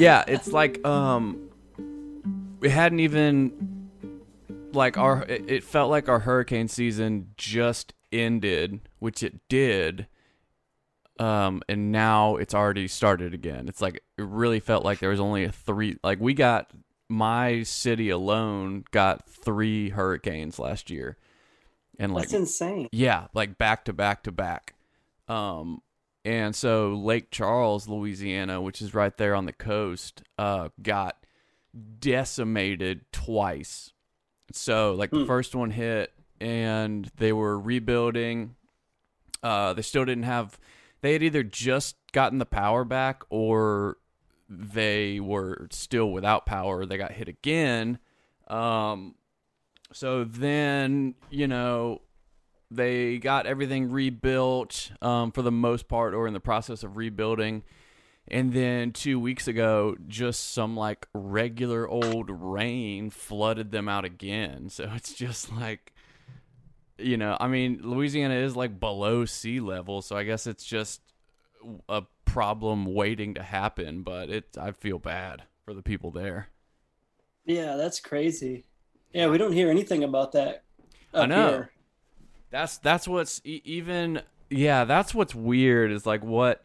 [0.00, 1.50] yeah, it's like um,
[2.58, 3.88] we hadn't even
[4.72, 5.24] like our.
[5.24, 10.06] It, it felt like our hurricane season just ended, which it did.
[11.18, 13.68] Um, and now it's already started again.
[13.68, 15.98] It's like it really felt like there was only a three.
[16.02, 16.70] Like we got
[17.08, 21.18] my city alone got three hurricanes last year,
[21.98, 22.88] and like That's insane.
[22.92, 24.74] yeah, like back to back to back.
[25.28, 25.82] Um,
[26.24, 31.16] and so Lake Charles, Louisiana, which is right there on the coast, uh, got
[31.98, 33.92] decimated twice.
[34.52, 35.26] So like the Hmm.
[35.26, 38.56] first one hit, and they were rebuilding.
[39.42, 40.58] Uh, they still didn't have.
[41.02, 43.98] They had either just gotten the power back, or
[44.48, 46.84] they were still without power.
[46.84, 47.98] They got hit again.
[48.48, 49.14] Um,
[49.92, 52.00] so then you know
[52.70, 57.64] they got everything rebuilt um, for the most part, or in the process of rebuilding.
[58.28, 64.68] And then two weeks ago, just some like regular old rain flooded them out again.
[64.68, 65.92] So it's just like,
[66.96, 71.00] you know, I mean, Louisiana is like below sea level, so I guess it's just
[71.88, 74.02] a problem waiting to happen.
[74.02, 76.48] But it, I feel bad for the people there.
[77.44, 78.64] Yeah, that's crazy.
[79.12, 80.62] Yeah, we don't hear anything about that.
[81.12, 81.48] I know.
[81.48, 81.70] Here.
[82.50, 86.64] That's that's what's e- even yeah, that's what's weird is like what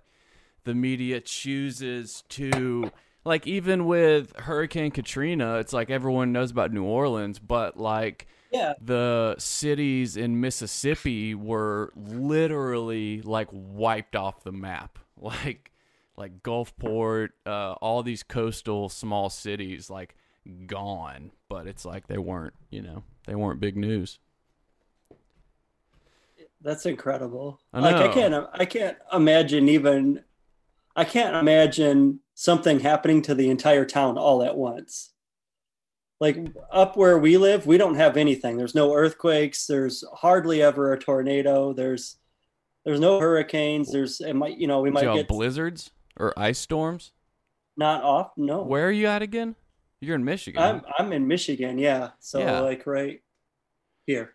[0.63, 2.91] the media chooses to
[3.23, 8.73] like even with Hurricane Katrina, it's like everyone knows about New Orleans, but like Yeah,
[8.81, 14.99] the cities in Mississippi were literally like wiped off the map.
[15.17, 15.71] Like
[16.17, 20.15] like Gulfport, uh, all these coastal small cities like
[20.67, 24.19] gone, but it's like they weren't, you know, they weren't big news.
[26.65, 27.61] That's incredible.
[27.71, 30.23] I Like I can't I can't imagine even
[30.95, 35.11] I can't imagine something happening to the entire town all at once.
[36.19, 36.37] Like
[36.71, 38.57] up where we live, we don't have anything.
[38.57, 42.17] There's no earthquakes, there's hardly ever a tornado, there's
[42.83, 47.11] there's no hurricanes, there's it might you know, we might get blizzards or ice storms?
[47.77, 48.31] not off.
[48.37, 48.63] No.
[48.63, 49.53] Where are you at again?
[49.99, 50.61] You're in Michigan.
[50.61, 52.11] I'm I'm in Michigan, yeah.
[52.19, 52.61] So Yeah.
[52.61, 53.21] like right
[54.07, 54.33] here.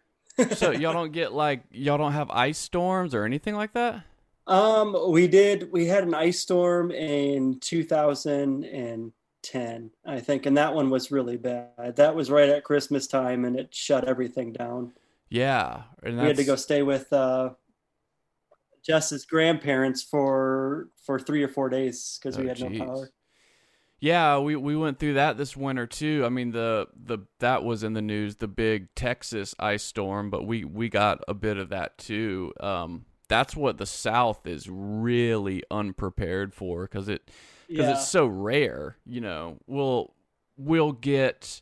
[0.55, 4.03] So y'all don't get like y'all don't have ice storms or anything like that?
[4.47, 5.71] Um, we did.
[5.71, 11.97] We had an ice storm in 2010, I think, and that one was really bad.
[11.97, 14.93] That was right at Christmas time, and it shut everything down.
[15.29, 17.51] Yeah, and We had to go stay with uh,
[18.85, 22.79] Jess's grandparents for for three or four days because we Oh, had jeez.
[22.79, 23.11] no power.
[24.01, 26.23] Yeah, we we went through that this winter too.
[26.25, 30.47] I mean the the that was in the news, the big Texas ice storm, but
[30.47, 32.53] we we got a bit of that too.
[32.61, 37.31] Um, that's what the South is really unprepared for because it
[37.69, 38.97] because Yeah, it's so rare.
[39.05, 40.15] You know, we'll
[40.57, 41.61] we'll get,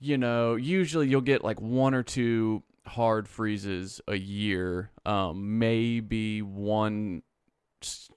[0.00, 6.40] you know, usually you'll get like one or two hard freezes a year, um, maybe
[6.40, 7.22] one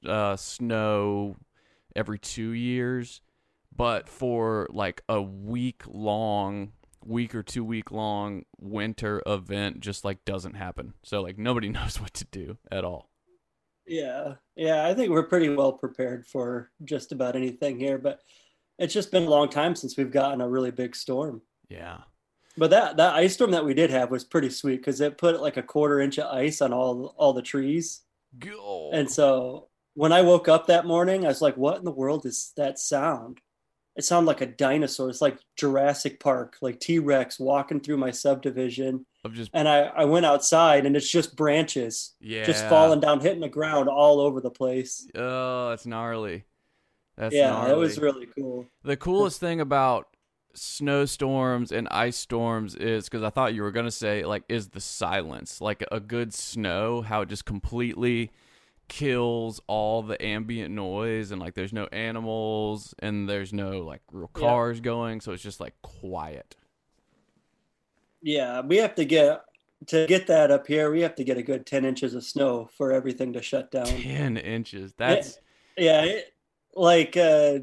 [0.06, 1.36] uh, snow
[1.96, 3.22] every two years,
[3.76, 6.72] but for like a week long
[7.04, 12.00] week or two week long winter event just like doesn't happen so like nobody knows
[12.00, 13.12] what to do at all
[13.92, 14.86] yeah, yeah.
[14.86, 18.22] I think we're pretty well prepared for just about anything here, but
[18.80, 21.42] it's just been a long time since we've gotten a really big storm.
[21.70, 22.00] yeah
[22.58, 25.42] But that that ice storm that we did have was pretty sweet because it put
[25.42, 28.02] like a quarter inch of ice on all all the trees.
[28.40, 28.92] Go.
[28.94, 32.26] And so when I woke up that morning, I was like, "What in the world
[32.26, 33.42] is that sound?"
[33.96, 35.10] It sounded like a dinosaur.
[35.10, 39.06] It's like Jurassic Park, like T Rex walking through my subdivision.
[39.26, 43.20] of just And I I went outside, and it's just branches yeah just falling down,
[43.20, 45.08] hitting the ground all over the place.
[45.16, 46.46] oh that's gnarly
[47.18, 47.72] that's yeah, gnarly.
[47.72, 48.66] it was really cool.
[48.84, 50.08] The coolest thing about
[50.54, 54.82] snowstorms and ice storms is because I thought you were gonna say like is the
[54.82, 58.32] silence like a good snow how it just completely
[58.92, 64.30] kills all the ambient noise and like there's no animals and there's no like real
[64.36, 64.42] Yeah.
[64.42, 66.58] cars going so it's just like quiet.
[68.22, 69.42] Yeah, we have to get
[69.88, 70.92] to get that up here.
[70.92, 73.86] We have to get a good ten inches of snow for everything to shut down.
[73.86, 74.94] Ten inches.
[74.98, 75.40] That's
[75.78, 76.34] Yeah, it,
[76.76, 77.60] like uh,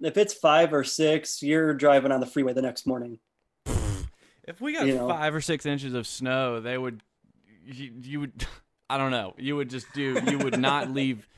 [0.00, 3.18] if it's five or six, you're driving on the freeway the next morning.
[3.66, 5.08] if we got you know.
[5.08, 7.02] five or six inches of snow, they would
[7.66, 8.46] you, you would
[8.90, 9.34] I don't know.
[9.38, 11.28] You would just do you would not leave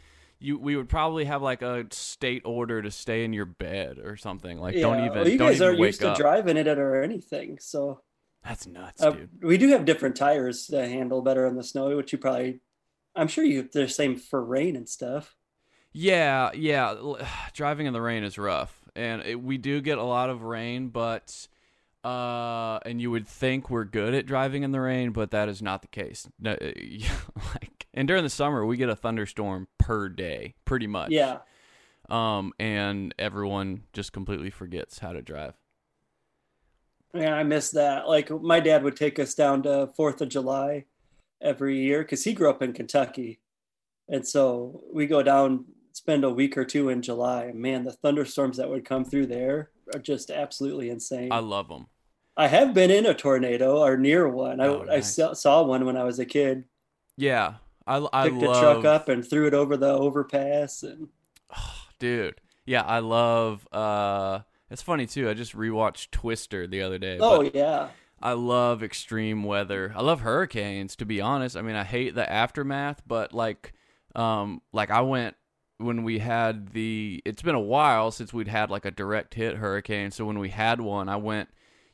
[0.41, 4.17] you we would probably have like a state order to stay in your bed or
[4.17, 4.59] something.
[4.59, 6.19] Like don't even well, you don't guys aren't wake used to up.
[6.19, 8.01] driving it or anything, so
[8.43, 9.31] That's nuts, uh, dude.
[9.43, 12.61] we do have different tires that handle better in the snow, which you probably.
[13.15, 15.37] I'm sure you they're same for rain and stuff.
[15.93, 16.97] Yeah, yeah.
[17.53, 18.77] Driving in the rain is rough.
[18.97, 21.47] and it, we do get a lot of rain, but
[22.05, 25.63] uh, and you would think we're good at driving in the rain, but that is
[25.63, 26.29] not the case.
[26.39, 26.57] No,
[27.55, 31.11] like, and during the summer, we get a thunderstorm per day, pretty much.
[31.11, 31.39] Yeah.
[32.11, 35.55] Um, and everyone just completely forgets how to drive.
[37.15, 38.09] Yeah, I miss that.
[38.09, 40.87] Like my dad would take us down to Fourth of July
[41.41, 43.39] every year because he grew up in Kentucky,
[44.09, 47.53] and so we go down, spend a week or two in July.
[47.55, 51.33] Man, the thunderstorms that would come through there are just absolutely insane.
[51.33, 51.87] I love them.
[52.37, 54.61] I have been in a tornado or near one.
[54.61, 55.15] I, Oh, I nice.
[55.15, 56.65] saw, saw one when I was a kid.
[57.17, 57.55] Yeah,
[57.87, 60.83] I I Picked love a truck up and threw it over the overpass.
[60.83, 61.09] And
[61.99, 62.41] dude.
[62.65, 63.67] Yeah, I love.
[63.73, 64.41] uh
[64.71, 65.29] It's funny too.
[65.29, 67.19] I just rewatched Twister the other day.
[67.21, 67.91] oh yeah,
[68.21, 69.93] I love extreme weather.
[69.97, 70.97] I love hurricanes.
[70.97, 73.73] To be honest, I mean, I hate the aftermath, but like,
[74.15, 75.37] um, like I went
[75.83, 77.23] when we had the.
[77.25, 80.11] It's been a while since we'd had like a direct hit hurricane.
[80.11, 81.49] So when we had one, I went.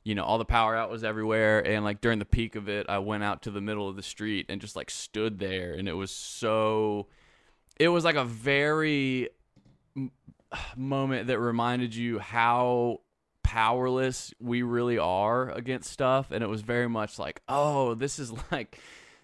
[0.04, 2.86] You know, all the power out was everywhere, and like during the peak of it,
[2.88, 5.88] I went out to the middle of the street and just like stood there, and
[5.88, 7.08] it was so.
[7.78, 9.28] It was like a very
[10.76, 13.00] moment that reminded you how
[13.42, 18.30] powerless we really are against stuff and it was very much like oh this is
[18.52, 18.78] like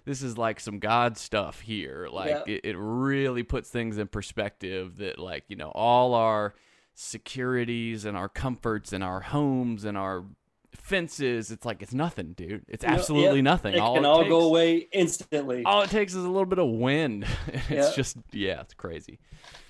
[0.05, 2.09] this is like some god stuff here.
[2.11, 6.55] Like it, it really puts things in perspective that like you know all our
[6.95, 10.25] securities and our comforts and our homes and our
[10.77, 12.65] fences it's like it's nothing dude.
[12.69, 13.75] It's absolutely nothing.
[13.75, 15.63] It all can it all takes, go away instantly.
[15.65, 17.27] all it takes is a little bit of wind.
[17.69, 19.19] It's just yeah it's crazy.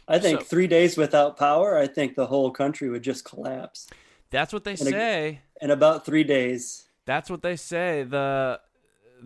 [0.09, 3.89] I think so- three days without power, I think the whole country would just collapse.
[4.31, 5.41] That's what they say.
[5.61, 6.89] in about three days.
[7.07, 8.03] That's what they say.
[8.03, 8.61] The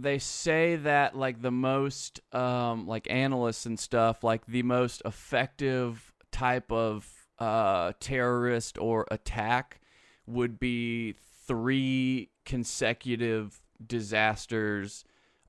[0.02, 6.12] they say that like the most um like analysts and stuff like the most effective
[6.30, 9.80] type of uh terrorist or attack
[10.26, 11.14] would be
[11.46, 15.04] three consecutive disasters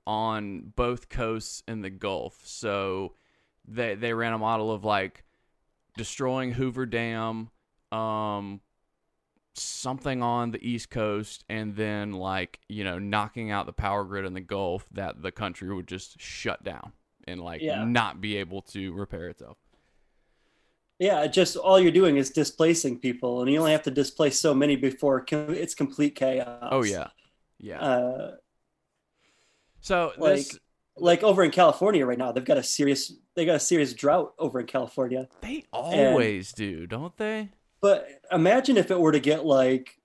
[0.08, 2.40] on both coasts in the Gulf.
[2.44, 3.14] So
[3.68, 5.24] they they ran a model of like
[5.98, 7.50] destroying Hoover Dam,
[7.92, 8.62] um
[9.60, 14.26] something on the east coast and then like you know knocking out the power grid
[14.26, 16.92] in the gulf that the country would just shut down
[17.28, 17.84] and like Yeah.
[17.84, 19.58] not be able to repair itself
[21.00, 24.54] Yeah, just all you're doing is displacing people, and you only have to displace so
[24.54, 26.68] many before it's complete chaos.
[26.72, 27.08] oh yeah
[27.60, 28.36] yeah Uh,
[29.82, 30.60] so like- this
[31.02, 34.34] like over in California right now, they've got a serious they got a serious drought
[34.38, 35.30] over in California.
[35.42, 37.50] they always do don't they
[37.82, 39.96] But imagine if it were to get like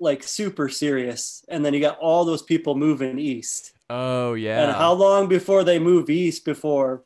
[0.00, 3.72] like super serious, and then you got all those people moving east.
[3.90, 7.04] oh yeah And how long before they move east before,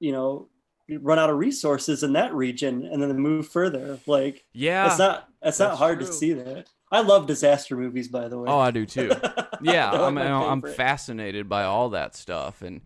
[0.00, 0.48] you know,
[0.86, 3.98] you run out of resources in that region, and then they move further?
[4.06, 6.06] Like yeah it's not it's not hard true.
[6.08, 6.66] to see that.
[6.92, 8.48] I love disaster movies, by the way.
[8.48, 9.10] oh i do too
[9.62, 12.80] yeah i'm i'm fascinated by all that stuff and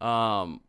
[0.00, 0.60] um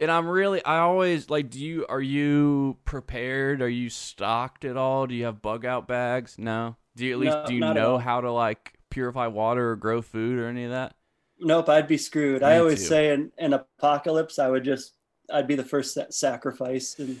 [0.00, 4.76] and i'm really i always like do you are you prepared are you stocked at
[4.76, 7.60] all do you have bug out bags no do you at least No, do you
[7.60, 10.94] know how to like purify water or grow food or any of that
[11.40, 12.42] Nope, I'd be screwed.
[12.42, 12.86] Me I always too.
[12.86, 14.94] say in an apocalypse, I would just
[15.30, 17.20] I'd be the first sa- sacrifice, and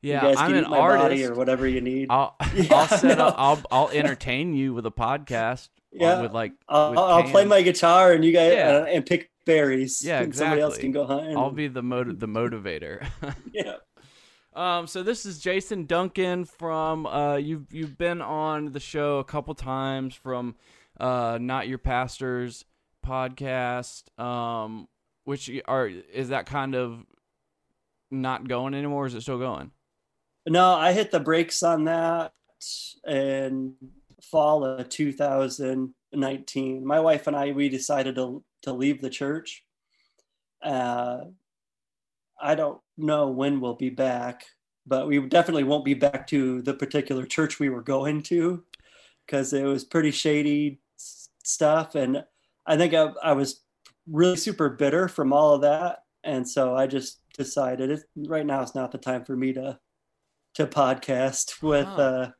[0.00, 2.06] yeah you guys i'm an eat my body artist or whatever you need.
[2.08, 3.34] I'll, Yeah, I'll set I up.
[3.36, 6.22] I'll I'll entertain you with a podcast Yeah.
[6.22, 8.68] with like I'll, with I'll play my guitar, and you guys Yeah.
[8.68, 10.04] uh, and pick berries.
[10.04, 10.92] Yeah, and somebody else exactly.
[10.92, 11.36] can go hunting.
[11.36, 13.06] I'll be the motiv- the motivator
[13.52, 13.76] yeah.
[14.54, 19.24] Um, so this is Jason Duncan from uh, you've you've been on the show a
[19.24, 20.56] couple times from
[21.00, 22.64] uh, Not Your Pastors
[23.04, 24.18] podcast.
[24.20, 24.88] Um,
[25.24, 27.04] which are is that kind of
[28.10, 29.04] not going anymore?
[29.04, 29.70] Or is it still going?
[30.46, 32.32] No, I hit the brakes on that
[33.06, 33.74] in
[34.22, 34.88] fall of
[36.12, 36.86] 2019.
[36.86, 39.64] My wife and I we decided to to leave the church.
[40.62, 41.24] Uh,
[42.40, 44.44] I don't know when we'll be back,
[44.86, 48.62] but we definitely won't be back to the particular church we were going to
[49.26, 52.24] because it was pretty shady stuff, and
[52.66, 53.60] I think I, I was
[54.06, 58.62] really super bitter from all of that, and so I just decided it, right now
[58.62, 59.78] is not the time for me to
[60.54, 62.30] to podcast with uh,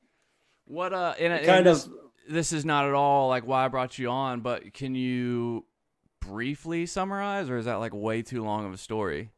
[0.67, 3.69] What uh, and, and kind this, of this is not at all like why I
[3.69, 5.67] brought you on, but can you
[6.21, 9.31] briefly summarize, or is that like way too long of a story?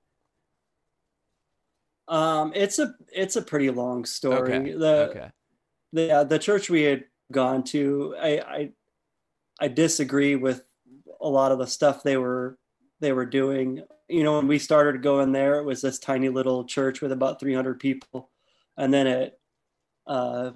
[2.08, 4.72] um it's a it's a pretty long story Okay.
[4.72, 5.30] the okay.
[5.92, 8.70] the uh, the church we had gone to I, I
[9.60, 10.62] i disagree with
[11.22, 12.58] a lot of the stuff they were
[13.00, 16.64] they were doing you know when we started going there it was this tiny little
[16.66, 18.30] church with about 300 people
[18.76, 19.38] and then it
[20.06, 20.50] uh,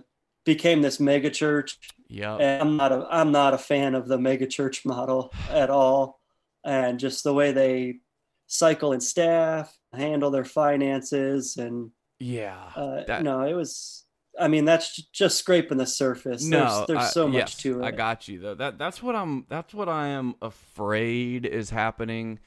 [0.48, 1.78] became this mega church.
[2.08, 2.34] Yeah.
[2.62, 6.20] I'm not a I'm not a fan of the mega church model at all,
[6.64, 7.98] and just the way they
[8.46, 12.56] cycle and staff, handle their finances, and Yeah.
[12.74, 14.06] uh, that- no, it was.
[14.40, 16.44] I mean, that's just scraping the surface.
[16.44, 17.84] No, there's, there's I- so much yes, to it.
[17.84, 18.54] I got you though.
[18.54, 19.44] That that's what I'm.
[19.50, 22.38] That's what I am afraid is happening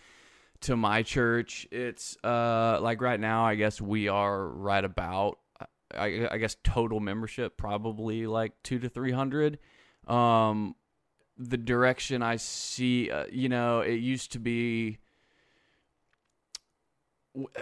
[0.62, 1.68] to my church.
[1.70, 3.46] It's uh like right now.
[3.46, 5.38] I guess we are right about.
[5.98, 9.60] I, I guess total membership probably like two to three hundred.
[10.08, 10.76] Um,
[11.38, 15.00] the direction I see, uh, you know, it used to be.
[17.38, 17.62] uh,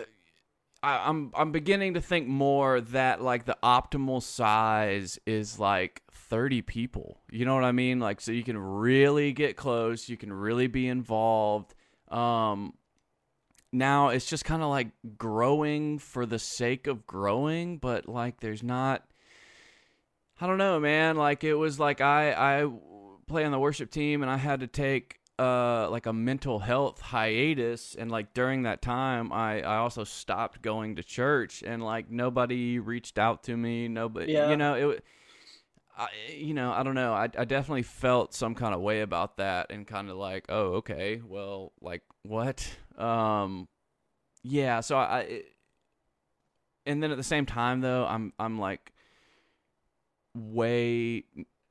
[0.81, 6.62] I, I'm I'm beginning to think more that like the optimal size is like 30
[6.62, 7.19] people.
[7.31, 8.00] You know what I mean?
[8.00, 11.75] Like so you can really get close, you can really be involved.
[12.09, 12.74] Um
[13.72, 18.64] now it's just kind of like growing for the sake of growing, but like there's
[18.64, 19.06] not
[20.42, 21.18] I don't know, man.
[21.18, 22.72] Like it was like I I
[23.28, 27.02] play on the worship team and I had to take uh like a mental health
[27.02, 27.96] hiatus.
[27.96, 32.80] And like during that time I I also stopped going to church and like nobody
[32.80, 33.88] reached out to me.
[33.88, 34.50] Nobody Yeah.
[34.50, 35.04] you know it
[35.98, 37.14] I, you know I don't know.
[37.14, 40.76] I I definitely felt some kind of way about that and kind of like oh
[40.76, 41.22] okay.
[41.24, 43.68] Well like what um
[44.44, 45.46] yeah so I it,
[46.86, 48.91] and then at the same time though I'm I'm like
[50.36, 51.24] way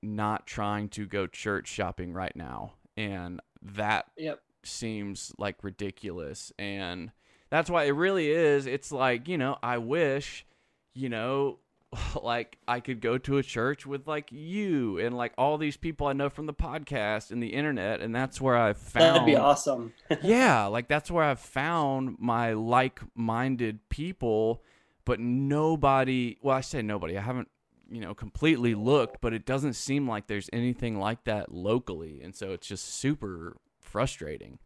[0.02, 4.40] not trying to go church shopping right now and that Yep.
[4.64, 7.10] seems like ridiculous and
[7.50, 10.46] that's why it really is it's like you know i wish
[10.94, 11.58] you know
[12.22, 16.06] like i could go to a church with like you and like all these people
[16.06, 19.36] i know from the podcast and the internet and that's where i found That'd be
[19.36, 19.92] awesome.
[20.22, 24.62] yeah, like that's where I've found my like-minded people,
[25.04, 27.16] but nobody, well, I say nobody.
[27.16, 27.48] I haven't,
[27.90, 32.34] you know, completely looked, but it doesn't seem like there's anything like that locally, and
[32.34, 34.58] so it's just super frustrating.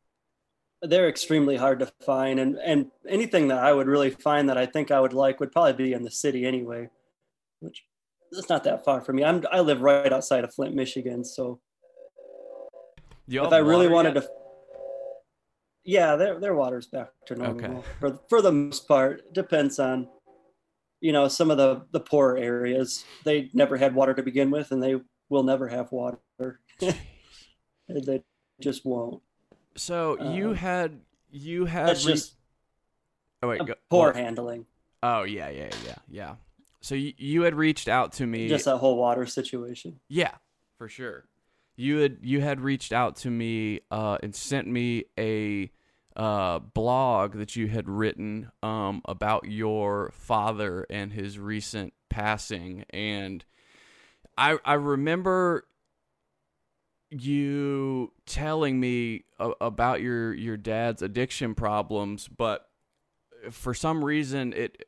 [0.83, 4.67] They're extremely hard to find, and and anything that I would really find that I
[4.67, 6.91] think I would like would probably be in the city anyway,
[7.63, 7.85] which
[8.33, 9.25] it's not that far from me.
[9.25, 11.61] I'm I live right outside of Flint, Michigan, so
[13.29, 14.29] if I really wanted to,
[15.85, 17.89] yeah, their their water's back to normal Okay.
[18.01, 19.33] for for the most part.
[19.33, 20.09] Depends on,
[21.01, 23.05] you know, some of the the poorer areas.
[23.25, 26.19] They never had water to begin with, and they will never have water.
[27.89, 28.23] they
[28.61, 29.23] just won't.
[29.77, 31.01] So you uh, had
[31.31, 32.35] you had That's re- just
[33.43, 34.17] oh wait go, poor what?
[34.17, 34.67] handling.
[35.03, 36.35] oh yeah yeah yeah yeah.
[36.83, 40.01] So you, you had reached out to me Just that whole water situation.
[40.09, 40.35] Yeah,
[40.77, 41.25] for sure.
[41.77, 45.71] You had you had reached out to me uh, and sent me a
[46.17, 53.45] uh, blog that you had written um, about your father and his recent passing, and
[54.37, 55.65] I I remember
[57.11, 62.69] you telling me a- about your your dad's addiction problems, but
[63.51, 64.83] for some reason it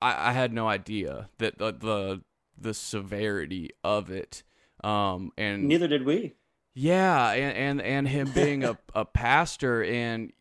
[0.00, 2.22] I, I had no idea that the the,
[2.58, 4.42] the severity of it.
[4.84, 6.34] Um and Neither did we.
[6.74, 10.32] yeah, and and, and him being a, a pastor and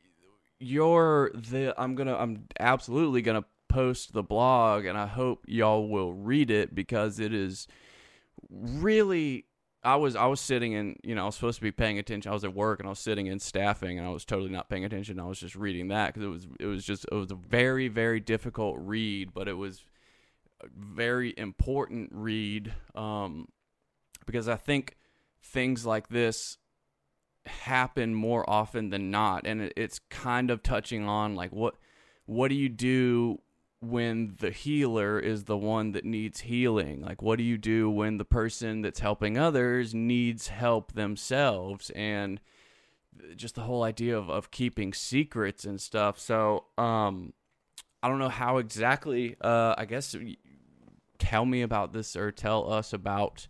[0.60, 6.14] you're the I'm gonna I'm absolutely gonna post the blog and I hope y'all will
[6.14, 7.68] read it because it is
[8.50, 9.45] really
[9.86, 12.30] I was I was sitting in you know I was supposed to be paying attention.
[12.30, 14.70] I was at work and I was sitting in staffing and I was totally not
[14.70, 15.20] paying attention.
[15.20, 17.88] I was just reading that because it was it was just it was a very
[17.88, 19.84] very difficult read but it was
[20.62, 23.48] a very important read um
[24.26, 24.98] because I think
[25.42, 26.58] things like this
[27.46, 29.46] happen more often than not.
[29.46, 31.76] And it, it's kind of touching on like what
[32.26, 33.40] what do you do
[33.82, 37.02] when the healer is the one that needs healing?
[37.02, 41.90] Like what do you do when the person that's helping others needs help themselves?
[41.92, 42.42] And
[43.36, 46.20] just the whole idea of, of keeping secrets and stuff.
[46.20, 47.34] So um
[48.06, 50.16] i don't know how exactly uh i guess
[51.18, 53.48] tell me about this or tell us about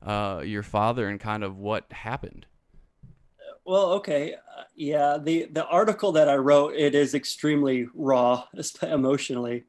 [0.00, 2.46] uh your father and kind of what happened
[3.66, 5.18] Well, okay, uh, yeah.
[5.20, 8.44] the The article that I wrote it is extremely raw,
[8.82, 9.64] emotionally.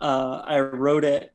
[0.00, 1.32] Uh, I wrote it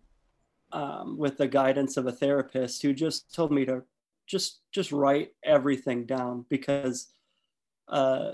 [0.71, 3.83] um, with the guidance of a therapist who just told me to
[4.27, 7.07] just just write everything down because,
[7.89, 8.33] uh,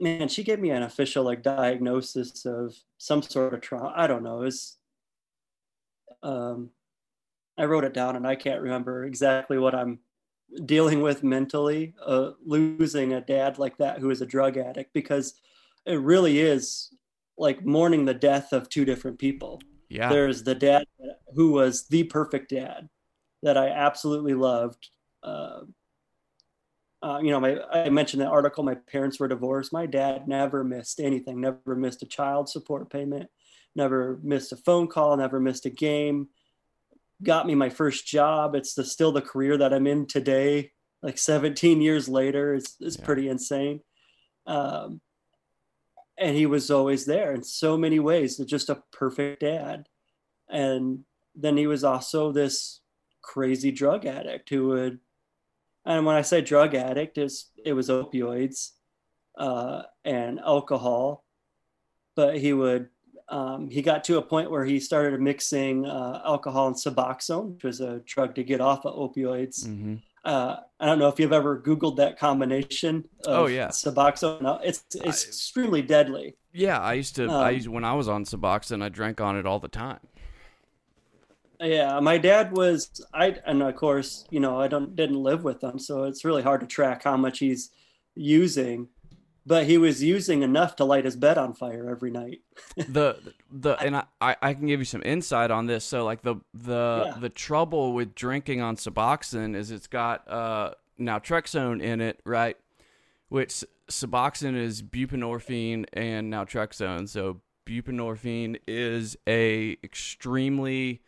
[0.00, 3.92] man, she gave me an official like diagnosis of some sort of trauma.
[3.96, 4.38] I don't know.
[4.38, 4.78] Was,
[6.22, 6.70] um,
[7.58, 9.98] I wrote it down and I can't remember exactly what I'm
[10.64, 15.34] dealing with mentally uh, losing a dad like that who is a drug addict because
[15.86, 16.94] it really is
[17.36, 20.10] like mourning the death of two different people Yeah.
[20.10, 20.84] There's the dad
[21.34, 22.88] who was the perfect dad
[23.42, 24.90] that I absolutely loved.
[25.22, 25.60] Uh,
[27.02, 28.64] uh, you know, my, I mentioned that article.
[28.64, 29.72] My parents were divorced.
[29.72, 31.40] My dad never missed anything.
[31.40, 33.30] Never missed a child support payment.
[33.76, 35.16] Never missed a phone call.
[35.16, 36.28] Never missed a game.
[37.22, 38.54] Got me my first job.
[38.54, 40.72] It's the, still the career that I'm in today.
[41.02, 43.04] Like 17 years later, it's, it's Yeah.
[43.04, 43.80] pretty insane.
[44.46, 45.00] Um,
[46.16, 48.36] and he was always there in so many ways.
[48.38, 49.88] Just a perfect dad.
[50.48, 52.80] And then he was also this
[53.22, 55.00] crazy drug addict who would
[55.84, 58.72] and when I say drug addict, is it was opioids
[59.38, 61.24] uh, and alcohol.
[62.14, 62.90] But he would
[63.30, 67.64] um, he got to a point where he started mixing uh, alcohol and Suboxone, which
[67.64, 69.66] was a drug to get off of opioids.
[69.66, 73.04] hmm Uh, I don't know if you've ever Googled that combination.
[73.24, 73.68] Of Oh, yeah.
[73.68, 74.42] Suboxone.
[74.42, 76.36] No, it's it's I- extremely deadly.
[76.52, 77.30] Yeah, I used to.
[77.30, 80.00] I Um, used when I was on Suboxone, I drank on it all the time.
[81.60, 85.62] Yeah, my dad was I and of course, you know, I don't didn't live with
[85.62, 87.70] him, so it's really hard to track how much he's
[88.14, 88.88] using.
[89.48, 92.42] But he was using enough to light his bed on fire every night.
[92.76, 93.16] the
[93.50, 95.84] the and I, I can give you some insight on this.
[95.86, 97.18] So like the the Yeah.
[97.18, 102.58] the trouble with drinking on Suboxone is it's got uh naltrexone in it, right?
[103.30, 107.08] Which Suboxone is buprenorphine and naltrexone.
[107.08, 111.00] So buprenorphine is a extremely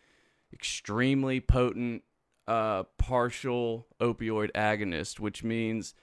[0.50, 2.04] extremely potent
[2.48, 5.94] uh partial opioid agonist, which means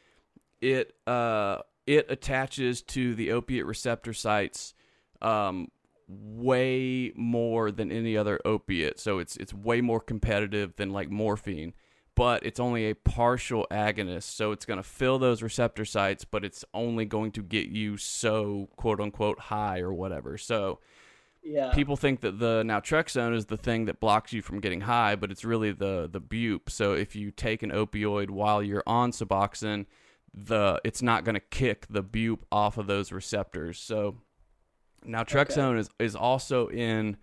[0.61, 4.73] it uh it attaches to the opiate receptor sites
[5.21, 5.69] um
[6.09, 11.73] way more than any other opiate so it's it's way more competitive than like morphine
[12.15, 16.45] but it's only a partial agonist so it's going to fill those receptor sites but
[16.45, 20.79] it's only going to get you so quote unquote high or whatever so
[21.43, 21.71] Yeah.
[21.73, 25.29] people think that the naltrexone is the thing that blocks you from getting high, but
[25.31, 26.69] it's really the the bupe.
[26.69, 29.85] So if you take an opioid while you're on Suboxone,
[30.45, 33.79] the it's not going to kick the bupe off of those receptors.
[33.79, 34.17] So
[35.05, 37.17] naltrexone is is also in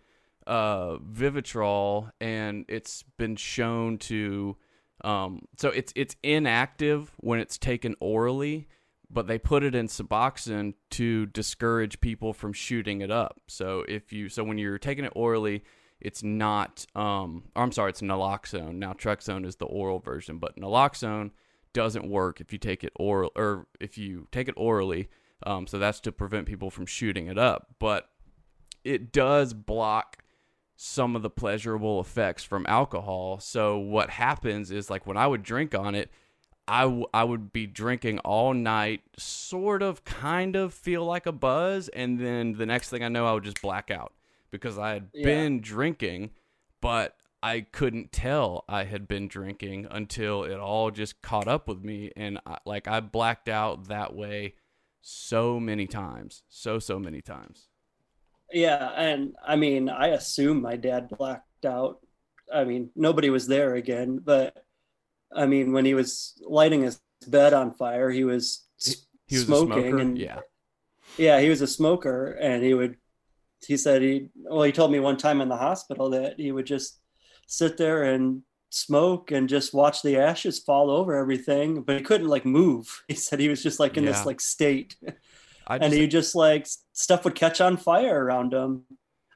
[0.47, 4.57] uh, Vivitrol, and it's been shown to
[5.05, 8.69] um, so it's it's inactive when it's taken orally,
[9.11, 13.41] but they put it in Suboxone to discourage people from shooting it up.
[13.47, 15.63] So if you so when you're taking it orally,
[16.01, 18.79] it's not um I'm sorry, it's naloxone.
[18.79, 21.31] Naltrexone is the oral version, but naloxone
[21.75, 25.09] doesn't work if you take it oral or if you take it orally.
[25.47, 28.09] Um, so that's to prevent people from shooting it up, but
[28.83, 30.23] it does block
[30.77, 33.39] some of the pleasurable effects from alcohol.
[33.41, 36.11] So what happens is like when I would drink on it,
[36.67, 41.33] I, w- I would be drinking all night, sort of, kind of feel like a
[41.33, 44.15] buzz, and then the next thing I know, I would just black out
[44.51, 45.25] because I had Yeah.
[45.27, 46.31] been drinking,
[46.81, 51.85] but I couldn't tell I had been drinking until it all just caught up with
[51.85, 54.55] me, and I, like I blacked out that way
[55.03, 57.69] so many times, so so many times.
[58.51, 61.99] Yeah, and I mean, I assume my dad blacked out.
[62.53, 64.65] I mean, nobody was there again, but
[65.31, 68.65] I mean, when he was lighting his bed on fire, he was
[69.27, 70.41] He was smoking and yeah.
[71.19, 72.97] yeah, he was a smoker, and he would.
[73.67, 74.29] He said he.
[74.35, 77.01] Well, he told me one time in the hospital that he would just
[77.47, 82.29] sit there and smoke and just watch the ashes fall over everything, but he couldn't
[82.29, 83.03] like move.
[83.09, 84.11] He said he was just like in Yeah.
[84.13, 84.97] this like state,
[85.67, 88.85] I and just, he just like stuff would catch on fire around him.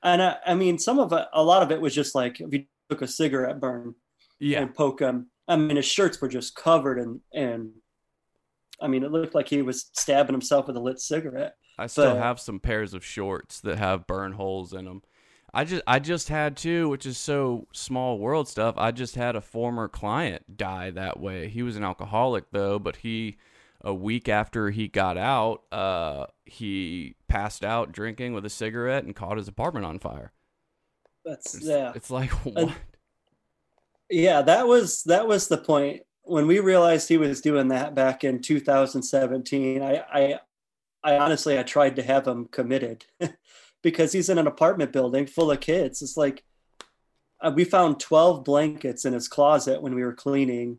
[0.03, 2.53] And I, I mean, some of it, a lot of it was just like if
[2.53, 3.95] you took a cigarette burn
[4.41, 5.31] yeah, and poke him.
[5.47, 7.71] I mean, his shirts were just covered and and
[8.81, 11.55] I mean, it looked like he was stabbing himself with a lit cigarette.
[11.79, 15.03] I still But- have some pairs of shorts that have burn holes in them.
[15.53, 18.75] I just I just had two, which is so small world stuff.
[18.77, 21.49] I just had a former client die that way.
[21.49, 23.39] He was an alcoholic though, but he
[23.81, 29.15] a week after he got out, uh, he passed out drinking with a cigarette and
[29.15, 30.33] caught his apartment on fire.
[31.25, 31.93] That's It's, yeah.
[31.95, 32.73] it's like what?
[34.11, 38.25] Yeah, that was that was the point when we realized he was doing that back
[38.25, 39.83] in 2017.
[39.83, 40.41] I I,
[41.03, 43.07] I honestly I tried to have him committed
[43.83, 46.03] because he's in an apartment building full of kids.
[46.03, 46.45] It's like
[47.41, 50.79] uh, we found 12 blankets in his closet when we were cleaning.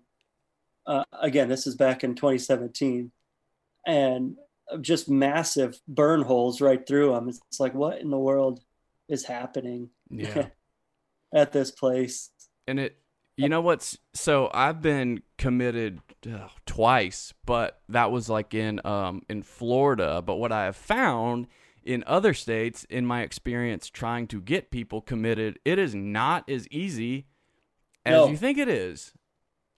[0.86, 3.12] Uh, again, this is back in 2017,
[3.86, 4.36] and
[4.82, 7.30] just massive burn holes right through them.
[7.30, 8.62] It's like what in the world
[9.08, 10.48] is happening Yeah.
[11.34, 12.30] at this place?
[12.68, 12.98] And it,
[13.38, 19.22] you know what's so I've been committed uh, twice, but that was like in um
[19.30, 20.22] in Florida.
[20.22, 21.48] But what I have found
[21.84, 26.68] in other states, in my experience trying to get people committed, it is not as
[26.70, 27.26] easy
[28.06, 28.28] as No.
[28.30, 29.14] you think it is.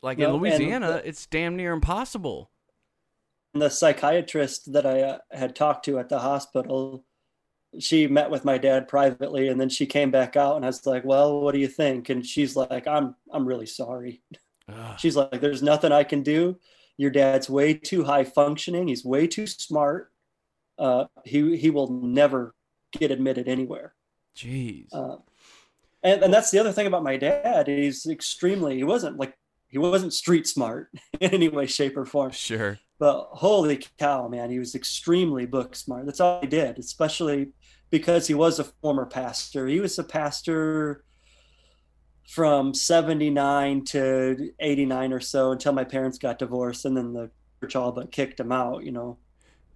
[0.01, 2.49] Like No, in Louisiana, the- it's damn near impossible.
[3.53, 7.03] the psychiatrist that I uh, had talked to at the hospital,
[7.79, 10.85] she met with my dad privately, and then she came back out, and I was
[10.85, 14.21] like, "Well, what do you think?" And she's like, "I'm I'm really sorry."
[14.69, 14.99] Ugh.
[14.99, 16.57] She's like, "There's nothing I can do.
[16.97, 18.87] Your dad's way too high functioning.
[18.87, 20.10] He's way too smart.
[20.81, 22.53] Uh, he he will never
[22.91, 23.93] get admitted anywhere."
[24.35, 24.87] Jeez.
[24.91, 25.17] Uh,
[26.03, 27.67] and and that's the other thing about my dad.
[27.67, 28.75] He's extremely.
[28.75, 29.33] He wasn't like
[29.67, 30.89] he wasn't street smart
[31.19, 32.31] in any way, shape, or form.
[32.31, 32.79] sure.
[32.99, 36.05] But holy cow, man, he was extremely book smart.
[36.05, 37.51] That's all he did, especially
[37.89, 39.67] because he was a former pastor.
[39.67, 41.03] He was a pastor
[42.27, 47.75] from 79 to 89 or so until my parents got divorced and then the church
[47.75, 49.17] all but kicked him out, you know.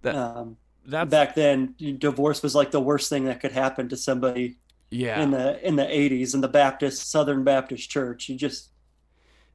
[0.03, 3.97] That- um, That's back then divorce was like the worst thing that could happen to
[3.97, 4.57] somebody
[4.91, 5.21] yeah.
[5.21, 8.29] in the in the 80s in the Baptist Southern Baptist Church.
[8.29, 8.69] You just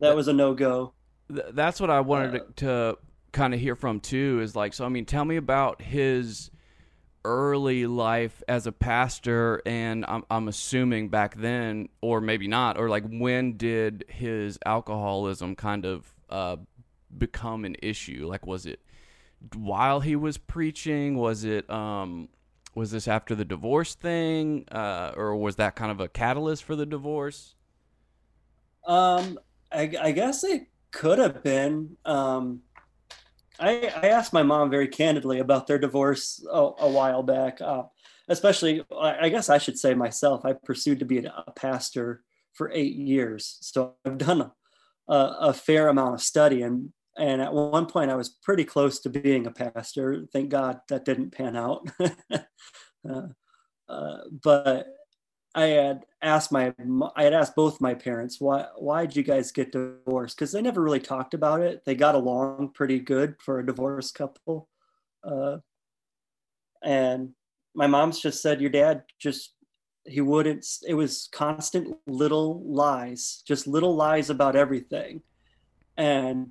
[0.01, 0.93] that That- was a no-go.
[1.33, 2.99] Th- that's what I wanted Uh, to, to
[3.33, 4.41] kind of hear from too.
[4.43, 6.51] Is like, so I mean, tell me about his
[7.25, 12.89] early life as a pastor, and I'm I'm assuming back then, or maybe not, or
[12.89, 16.57] like when did his alcoholism kind of uh,
[17.17, 18.27] become an issue?
[18.29, 18.81] Like, was it
[19.55, 21.17] while he was preaching?
[21.17, 22.29] Was it um
[22.75, 26.77] was this after the divorce thing, uh, or was that kind of a catalyst for
[26.77, 27.55] the divorce?
[28.87, 29.39] Um,
[29.73, 31.97] I, I guess it could have been.
[32.05, 32.61] Um,
[33.59, 37.61] I, I asked my mom very candidly about their divorce a, a while back.
[37.61, 37.85] Uh,
[38.29, 40.45] especially, I, guess I should say myself.
[40.45, 42.23] I pursued to be a, a pastor
[42.53, 44.51] for eight years, so I've done
[45.09, 46.63] a, a fair amount of study.
[46.63, 50.27] And and at one point, I was pretty close to being a pastor.
[50.33, 51.89] Thank God that didn't pan out.
[52.31, 53.29] uh,
[53.89, 54.87] uh, but
[55.55, 56.73] I had asked my
[57.17, 60.63] I had asked both my parents why why did you guys get divorced because they
[60.63, 61.85] never really talked about it.
[61.85, 64.69] They got along pretty good for a divorced couple,
[65.25, 65.59] uh,
[66.85, 67.31] and
[67.75, 69.55] my mom's just said your dad just
[70.05, 70.65] he wouldn't.
[70.87, 75.23] It was constant little lies, just little lies about everything,
[75.97, 76.51] and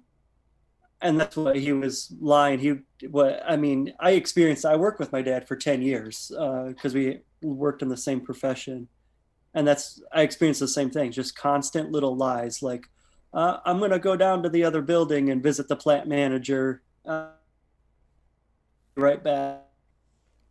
[1.01, 2.59] and that's what he was lying.
[2.59, 2.75] He
[3.07, 4.65] what I mean I experienced.
[4.65, 6.31] I worked with my dad for ten years
[6.67, 8.87] because we worked in the same profession
[9.53, 12.85] and that's i experienced the same thing just constant little lies like
[13.33, 16.81] uh, i'm going to go down to the other building and visit the plant manager
[17.05, 17.27] uh,
[18.95, 19.61] right back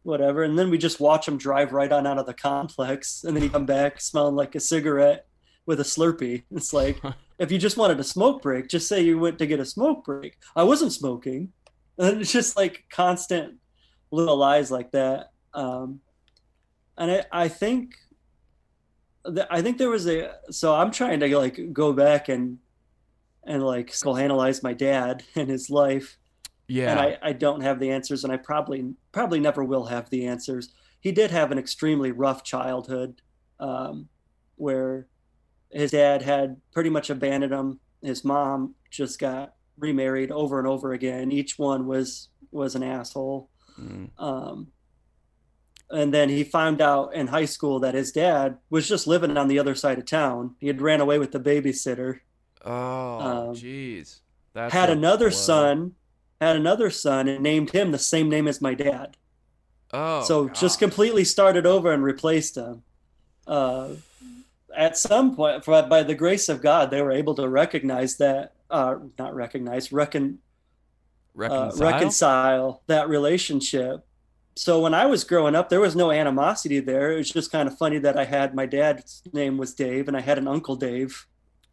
[0.02, 3.36] whatever and then we just watch him drive right on out of the complex and
[3.36, 5.26] then he come back smelling like a cigarette
[5.66, 7.00] with a slurpee it's like
[7.38, 10.04] if you just wanted a smoke break just say you went to get a smoke
[10.04, 11.52] break i wasn't smoking
[11.98, 13.54] and it's just like constant
[14.10, 16.00] little lies like that um,
[16.96, 17.94] and I, I think
[19.26, 22.58] th- I think there was a so I'm trying to like go back and
[23.46, 26.18] and like analyze my dad and his life
[26.66, 26.90] Yeah.
[26.90, 30.26] and I, I don't have the answers and I probably probably never will have the
[30.26, 30.70] answers.
[31.00, 33.22] He did have an extremely rough childhood
[33.60, 34.08] um,
[34.56, 35.06] where
[35.70, 37.80] his dad had pretty much abandoned him.
[38.02, 41.30] His mom just got remarried over and over again.
[41.32, 43.50] Each one was was an asshole.
[43.78, 44.10] Mm.
[44.18, 44.68] Um,
[45.90, 49.48] and then he found out in high school that his dad was just living on
[49.48, 50.54] the other side of town.
[50.60, 52.20] He had ran away with the babysitter.
[52.64, 54.20] Oh, Um, jeez.
[54.52, 55.38] That's had another blow.
[55.38, 55.92] son,
[56.40, 59.16] had another son, and named him the same name as my dad.
[59.92, 62.82] Oh, so just completely started over and replaced him.
[63.46, 63.90] Uh,
[64.78, 68.52] at some point, for, by the grace of God, they were able to recognize that,
[68.70, 70.38] uh, not recognize, reckon,
[71.36, 71.86] uh, reconcile.
[71.92, 74.06] reconcile that relationship.
[74.54, 77.12] So when I was growing up, there was no animosity there.
[77.12, 80.16] It was just kind of funny that I had my dad's name was Dave, and
[80.16, 81.26] I had an uncle Dave,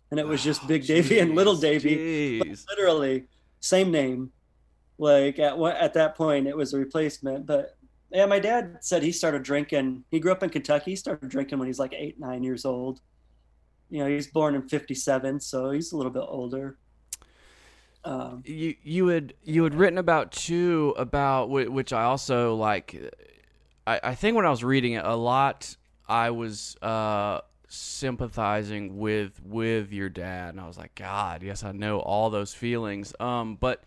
[0.10, 3.26] and it was just Oh, Big Davy and Little Davy, literally
[3.60, 4.32] same name.
[4.98, 7.46] Like at at that point, it was a replacement.
[7.46, 7.75] But
[8.16, 10.06] yeah, my dad said he started drinking.
[10.10, 10.92] He grew up in Kentucky.
[10.92, 13.02] He started drinking when he's like eight, nine years old.
[13.90, 16.78] You know, he's born in '57, so he's a little bit older.
[18.06, 23.14] Um, you you had you had written about too about which I also like.
[23.86, 25.76] I, I think when I was reading it a lot,
[26.08, 31.74] I was uh, sympathizing with with your dad, and I was like, God, yes, I
[31.74, 33.14] know all those feelings.
[33.20, 33.84] Um, but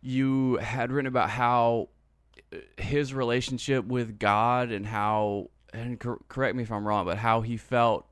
[0.00, 1.90] you had written about how
[2.76, 7.40] his relationship with God and how and cor- correct me if I'm wrong, but how
[7.40, 8.06] he felt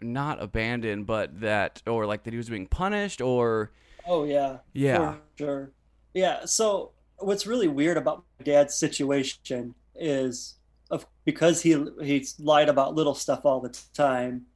[0.00, 3.72] not abandoned, but that or like that he was being punished or
[4.06, 5.16] oh yeah, yeah.
[5.38, 5.72] sure.
[6.12, 6.44] Yeah.
[6.44, 10.56] So what's really weird about my dad's situation is
[10.90, 14.46] of because he he lied about little stuff all the time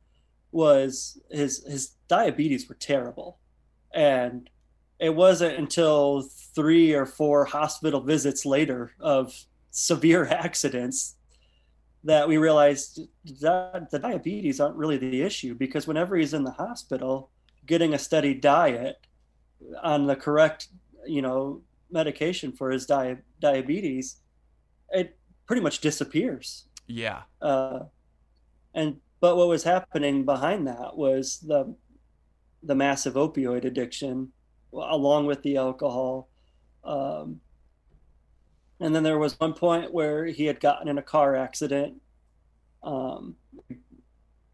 [0.52, 3.38] was his his diabetes were terrible
[3.92, 4.50] and
[4.98, 6.22] it wasn't until
[6.54, 9.34] three or four hospital visits later of
[9.70, 11.14] severe accidents
[12.04, 13.00] that we realized
[13.40, 17.30] that the diabetes aren't really the issue because whenever he's in the hospital
[17.66, 18.96] getting a steady diet
[19.82, 20.68] on the correct
[21.06, 24.16] you know medication for his di- diabetes
[24.90, 27.22] it pretty much disappears Yeah.
[27.42, 27.80] uh,
[28.74, 31.74] and but what was happening behind that was the
[32.62, 34.32] the massive opioid addiction
[34.72, 36.28] along with the alcohol.
[36.84, 37.40] Um,
[38.80, 42.00] and then there was one point where he had gotten in a car accident
[42.82, 43.34] um,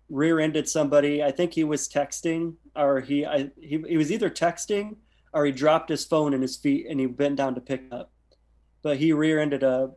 [0.09, 1.23] rear-ended somebody.
[1.23, 4.97] I think he was texting or he, I, he he was either texting
[5.33, 8.13] or he dropped his phone in his feet and he bent down to pick up.
[8.83, 9.91] But he rear-ended a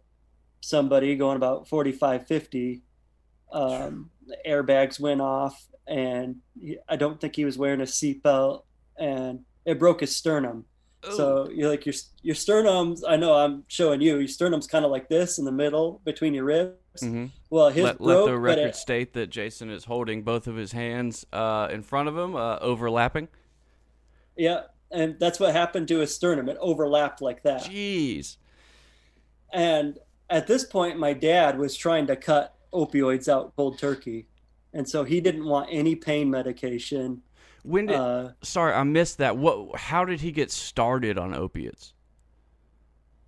[0.62, 2.82] somebody going about 45 50
[3.53, 4.10] um,
[4.45, 8.63] airbags went off and he, i don't think he was wearing a seatbelt
[8.99, 10.65] and it broke his sternum.
[11.12, 14.91] So you're like your your sternums i know i'm showing you your sternum's kind of
[14.91, 16.73] like this in the middle between your ribs.
[17.01, 17.30] Mhm.
[17.49, 20.56] well his let, broke let the record it, state that Jason is holding both of
[20.58, 23.30] his hands uh, in front of him, uh, overlapping.
[24.36, 26.49] yeah and that's what happened to his sternum.
[26.49, 27.62] It overlapped like that.
[27.63, 28.38] Jeez.
[29.53, 29.99] and
[30.30, 34.27] at this point my dad was trying to cut opioids out cold turkey.
[34.73, 37.21] And so he didn't want any pain medication
[37.67, 37.95] When did?
[37.95, 39.36] uh, sorry, I missed that.
[39.38, 39.77] What?
[39.80, 41.93] How did he get started on opiates?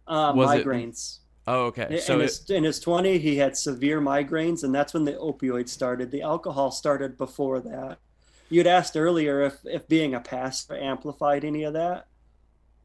[0.07, 1.87] uh, Was it- migraines Oh, okay.
[1.95, 5.13] in, So it, his, in his 20 he had severe migraines and that's when the
[5.13, 7.97] opioids started the alcohol started before that
[8.49, 12.05] you'd asked earlier if, if being a pastor amplified any of that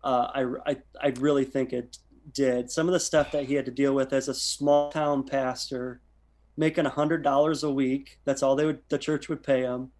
[0.02, 1.98] uh, I, I, I really think it
[2.32, 5.24] did some of the stuff that he had to deal with as a small town
[5.24, 6.00] pastor
[6.56, 9.90] making $100 a week that's all they would the church would pay him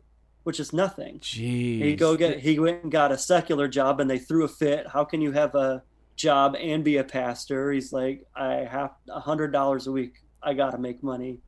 [0.45, 1.83] which is nothing jeez.
[1.83, 4.87] he go get he went and got a secular job and they threw a fit
[4.87, 5.83] how can you have a
[6.17, 10.55] job and be a pastor he's like i have a hundred dollars a week i
[10.55, 11.39] gotta make money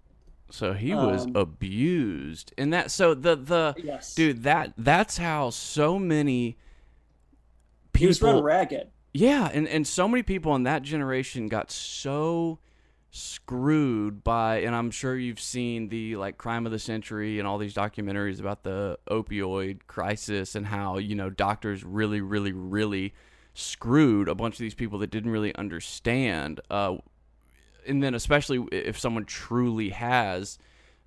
[0.50, 2.90] So he was Um, abused, and that.
[2.92, 6.56] So the the yes dude that that's how so many
[7.94, 8.42] he was run people.
[8.44, 12.58] ragged Yeah, and and so many people in that generation got so
[13.16, 17.58] screwed by and I'm sure you've seen the like crime of the century and all
[17.58, 23.14] these documentaries about the opioid crisis and how, you know, doctors really really really
[23.54, 26.94] screwed a bunch of these people that didn't really understand uh
[27.86, 30.58] and then especially if someone truly has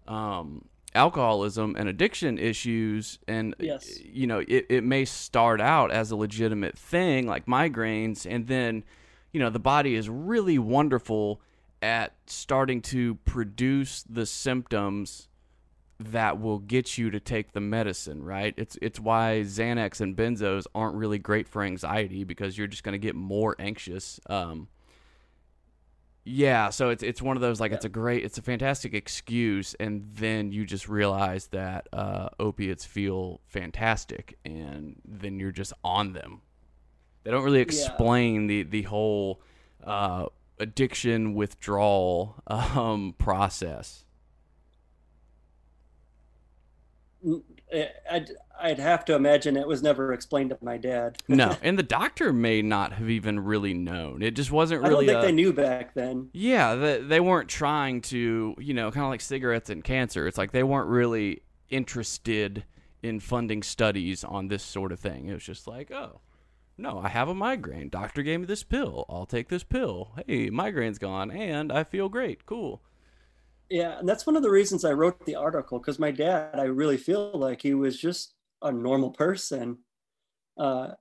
[0.08, 4.00] um alcoholism and addiction issues and Yes.
[4.02, 8.84] you know it, it may start out as a legitimate thing like migraines and then
[9.32, 11.40] you know the body is really wonderful
[11.82, 15.28] at starting to produce the symptoms
[16.00, 18.54] that will get you to take the medicine right?
[18.58, 22.94] It's it's why Xanax and benzos aren't really great for anxiety because you're just going
[22.94, 24.68] to get more anxious um
[26.32, 29.74] yeah, so it's it's one of those like it's a great it's a fantastic excuse
[29.80, 36.14] and then you just realize that uh, opiates feel fantastic and then you're just on
[36.14, 36.42] them.
[37.24, 39.42] They don't really explain the the whole
[39.84, 40.28] uh,
[40.60, 44.04] addiction withdrawal um, process.
[48.10, 51.84] I'd, I'd have to imagine it was never explained to my dad No, and the
[51.84, 54.22] doctor may not have even really known.
[54.22, 55.10] It just wasn't really.
[55.10, 58.74] i don't think a- they knew back then Yeah, they, they weren't trying to, you
[58.74, 60.28] know, kind of like cigarettes and cancer.
[60.28, 62.64] It's like they weren't really interested
[63.04, 65.28] in funding studies on this sort of thing.
[65.28, 66.22] It was just like, oh,
[66.80, 67.90] no, I have a migraine.
[67.90, 69.06] Doctor gave me this pill.
[69.10, 70.12] I'll take this pill.
[70.26, 72.46] Hey, migraine's gone and I feel great.
[72.46, 72.82] Cool.
[73.70, 76.64] Yeah, and that's one of the reasons I wrote the article because my dad, I
[76.64, 79.80] really feel like he was just a normal person.
[80.58, 80.94] Uh,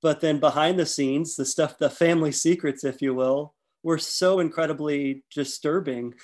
[0.00, 4.40] but then behind the scenes, the stuff, the family secrets, if you will, were so
[4.40, 6.14] incredibly disturbing.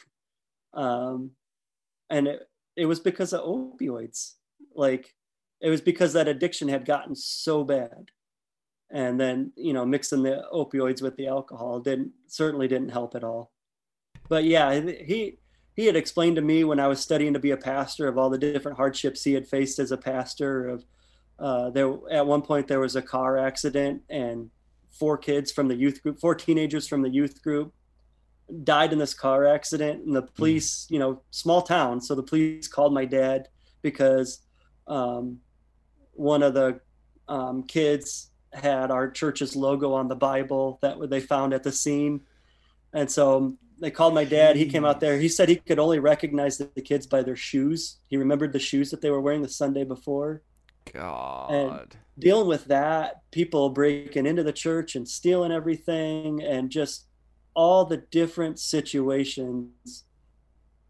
[0.73, 1.33] Um,
[2.09, 4.35] and it, it was because of opioids.
[4.75, 5.14] Like,
[5.61, 8.11] it was because that addiction had gotten so bad.
[8.90, 13.24] And then, you know, mixing the opioids with the alcohol didn't certainly didn't help at
[13.24, 13.53] all.
[14.29, 15.38] But yeah, he
[15.77, 18.31] he had explained to me when I was studying to be a pastor of all
[18.31, 20.68] the different hardships he had faced as a pastor.
[20.68, 20.85] Of
[21.38, 24.51] uh, there at one point there was a car accident and
[24.90, 27.72] four kids from the youth group, four teenagers from the youth group,
[28.64, 30.05] died in this car accident.
[30.05, 33.48] And the police, you know, small town, so the police called my dad
[33.83, 34.40] because
[34.87, 35.38] um,
[36.12, 36.81] one of the
[37.29, 42.23] um, kids had our church's logo on the Bible that they found at the scene,
[42.93, 44.57] and so they called my dad.
[44.57, 45.19] He came out there.
[45.19, 47.99] He said he could only recognize the, kids by their shoes.
[48.09, 50.43] He remembered the shoes that they were wearing the Sunday before.
[50.93, 51.97] God.
[52.19, 57.07] Dealing with that, people breaking into the church and stealing everything, and just
[57.55, 60.05] all the different situations.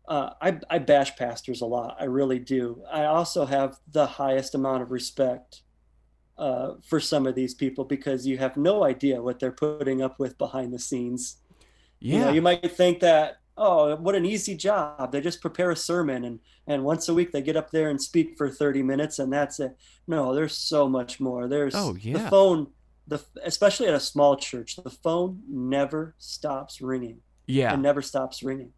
[0.07, 1.97] Uh, I, I bash pastors a lot.
[2.01, 2.83] I really do.
[2.90, 5.62] I also have the highest amount of respect
[6.38, 10.18] uh, for some of these people because you have no idea what they're putting up
[10.18, 11.38] with behind the scenes.
[12.01, 12.14] yeah.
[12.18, 15.11] You know, you might think that, oh, what an easy job.
[15.12, 18.01] They just prepare a sermon and and once a week they get up there and
[18.01, 19.77] speak for 30 minutes and that's it.
[20.07, 21.48] No, there's so much more.
[21.48, 22.18] There's Oh, yeah.
[22.24, 22.68] the phone
[23.07, 27.20] the especially at a small church, the phone never stops ringing.
[27.46, 27.72] yeah.
[27.74, 28.72] It never stops ringing.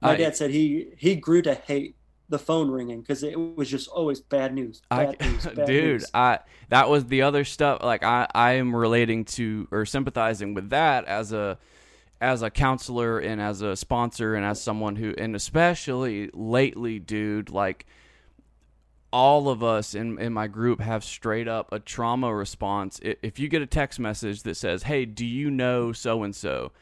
[0.00, 1.94] My I- dad said he he grew to hate
[2.28, 4.82] the phone ringing because it was just always bad news.
[4.90, 6.10] I, Bad news, bad dude, news.
[6.14, 7.82] I that was the other stuff.
[7.82, 11.58] Like I, I am relating to or sympathizing with that as a
[12.20, 17.50] as a counselor and as a sponsor and as someone who and especially lately, dude,
[17.50, 17.86] like
[19.12, 23.00] all of us in in my group have straight up a trauma response.
[23.02, 26.72] If you get a text message that says, "Hey, do you know so and so?"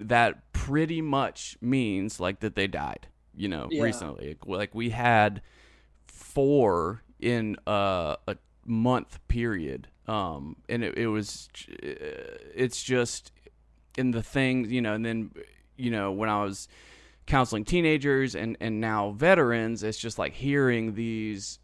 [0.00, 3.08] that pretty much means like that they died,
[3.38, 3.82] you know, Yeah.
[3.84, 4.36] recently.
[4.44, 5.40] Like we had
[6.06, 11.48] four in uh, a month period um and it, it was
[11.82, 13.32] it's just
[13.96, 15.30] in the things you know and then
[15.76, 16.68] you know when i was
[17.26, 21.58] counseling teenagers and and now veterans it's just like hearing these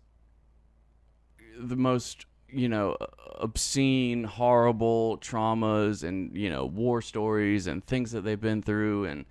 [1.59, 2.97] the most you know
[3.37, 9.25] obscene horrible traumas and you know war stories and things that they've been through and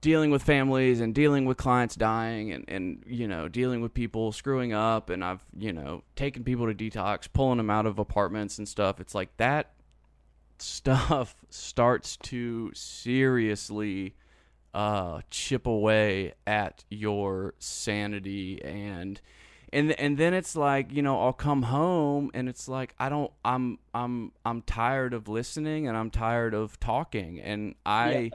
[0.00, 4.30] dealing with families and dealing with clients dying and, and you know dealing with people
[4.30, 8.58] screwing up and i've you know taken people to detox pulling them out of apartments
[8.58, 9.72] and stuff it's like that
[10.58, 14.14] stuff starts to seriously
[14.74, 19.20] uh, chip away at your sanity and
[19.72, 23.32] and and then it's like you know I'll come home and it's like I don't
[23.44, 28.30] I'm I'm I'm tired of listening and I'm tired of talking and I.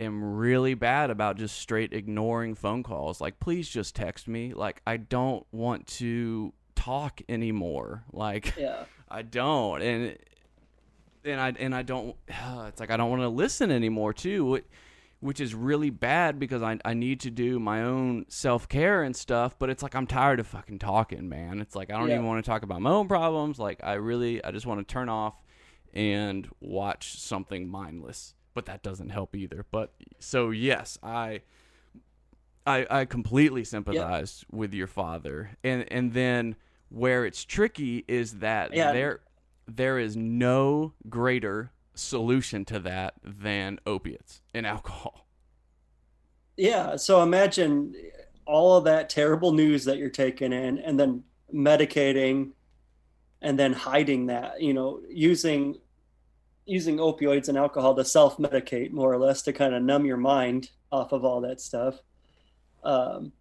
[0.00, 4.80] am really bad about just straight ignoring phone calls like please just text me like
[4.86, 8.84] I don't want to talk anymore like yeah.
[9.12, 10.16] I don't, and
[11.24, 12.16] and I and I don't.
[12.68, 14.60] It's like I don't want to listen anymore too,
[15.18, 19.14] which is really bad because I I need to do my own self care and
[19.16, 19.58] stuff.
[19.58, 21.60] But it's like I'm tired of fucking talking, man.
[21.60, 22.14] It's like I don't Yeah.
[22.14, 23.58] even want to talk about my own problems.
[23.58, 25.34] Like I really I just want to turn off
[25.92, 28.34] and watch something mindless.
[28.54, 29.64] But that doesn't help either.
[29.70, 31.42] But so yes, I.
[32.66, 36.56] I, I completely sympathize with your father, and and then
[36.90, 38.92] where it's tricky is that Yeah.
[38.92, 39.20] there
[39.66, 45.26] there is no greater solution to that than opiates and alcohol.
[46.56, 46.96] Yeah.
[46.96, 47.94] So imagine
[48.44, 52.50] all of that terrible news that you're taking in and then medicating
[53.40, 55.78] and then hiding that, you know, using
[56.66, 60.70] using opioids and alcohol to self-medicate more or less to kind of numb your mind
[60.92, 61.98] off of all that stuff.
[62.84, 63.32] Um,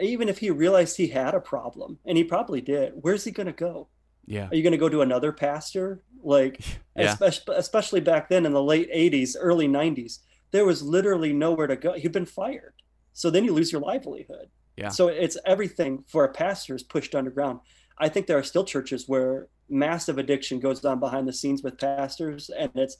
[0.00, 3.46] even if he realized he had a problem, and he probably did, where's he going
[3.46, 3.88] to go?
[4.26, 6.02] Yeah, Are you going to go to another pastor?
[6.22, 6.60] Like,
[6.96, 7.12] Yeah.
[7.12, 10.18] especially, especially back then in the late 80s, early 90s,
[10.50, 11.94] there was literally nowhere to go.
[11.94, 12.74] You've been fired.
[13.12, 14.48] So then you lose your livelihood.
[14.76, 14.88] Yeah.
[14.88, 17.60] So it's everything for a pastor is pushed underground.
[18.00, 21.78] I think there are still churches where massive addiction goes on behind the scenes with
[21.78, 22.96] pastors, and it's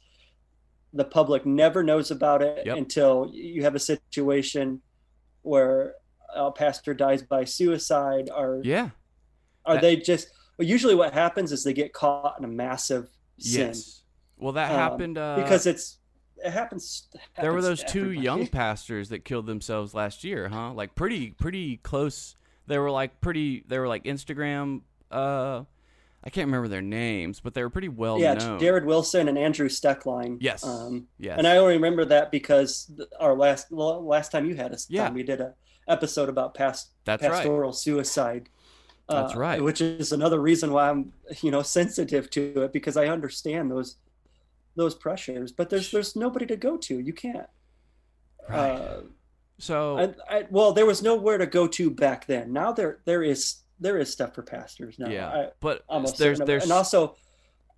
[0.93, 2.77] the public never knows about it Yep.
[2.77, 4.83] until you have a situation
[5.43, 5.95] where
[6.35, 8.91] a pastor dies by suicide or yeah,
[9.65, 10.29] are That- they just
[10.59, 14.03] usually what happens is they get caught in a massive sin yes.
[14.37, 15.99] Well, that Um, happened uh, because it's
[16.45, 17.09] it happens
[17.41, 18.25] there were those two everybody.
[18.25, 20.73] young pastors that killed themselves last year, huh?
[20.73, 22.37] Like pretty pretty close.
[22.67, 23.65] They were like pretty.
[23.67, 24.83] They were like Instagram.
[25.11, 25.65] Uh,
[26.23, 28.61] I can't remember their names, but they were pretty well yeah known.
[28.61, 30.63] jarrid wilson and andrew stoecklein Yes.
[30.65, 31.39] um, yes.
[31.39, 35.11] and i only remember that because our last well, last time you had us Yeah.
[35.11, 35.55] we did a
[35.89, 37.33] episode about past That's right.
[37.33, 38.49] pastoral suicide
[39.09, 39.63] uh, That's right.
[39.63, 43.97] which is another reason why i'm you know sensitive to it because i understand those
[44.77, 47.49] those pressures but there's there's nobody to go to you can't
[48.49, 48.71] Right.
[48.73, 49.01] uh,
[49.59, 52.53] so I, I, well, there was nowhere to go to back then.
[52.53, 55.09] Now there there is there is stuff for pastors now.
[55.09, 57.17] yeah, I, but almost there's there's and also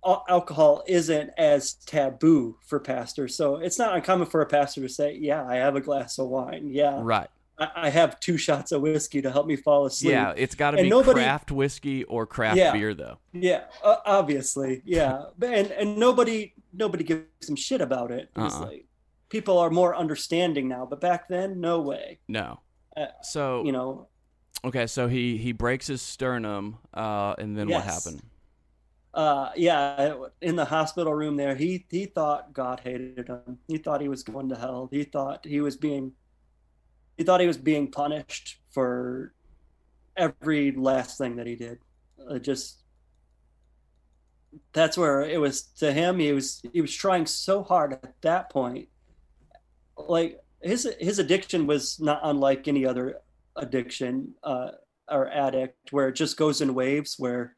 [0.05, 5.17] alcohol isn't as taboo for pastors, so it's not uncommon for a pastor to say,
[5.19, 6.69] "Yeah, I have a glass of wine.
[6.69, 7.29] Yeah, right.
[7.57, 10.71] I, I have two shots of whiskey to help me fall asleep." Yeah, it's got
[10.71, 12.73] to be nobody- craft whiskey or craft Yeah.
[12.73, 13.17] beer though.
[13.31, 18.29] Yeah, uh, obviously, yeah, and and nobody nobody gives some shit about it.
[18.35, 18.59] Uh-uh.
[18.65, 18.85] like
[19.29, 22.19] people are more understanding now, but back then, no way.
[22.27, 22.59] No.
[22.95, 24.07] Uh, So You know,
[24.63, 28.21] okay, so he he breaks his sternum, uh, and then what happened?
[29.13, 33.59] uh, yeah, in the hospital room there, he he thought God hated him.
[33.67, 34.89] He thought he was going to hell.
[34.91, 36.13] He thought he was being
[37.17, 39.33] he thought he was being punished for
[40.17, 41.77] every last thing that he did.
[42.27, 42.79] Uh, just
[44.71, 46.17] that's where it was to him.
[46.17, 48.89] He was he was trying so hard at that point.
[49.95, 53.21] Like his his addiction was not unlike any other
[53.55, 54.71] addiction uh,
[55.09, 57.15] or addict, where it just goes in waves.
[57.17, 57.55] Where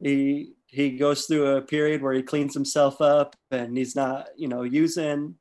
[0.00, 4.48] he he goes through a period where he cleans himself up and he's not you
[4.48, 5.36] know using,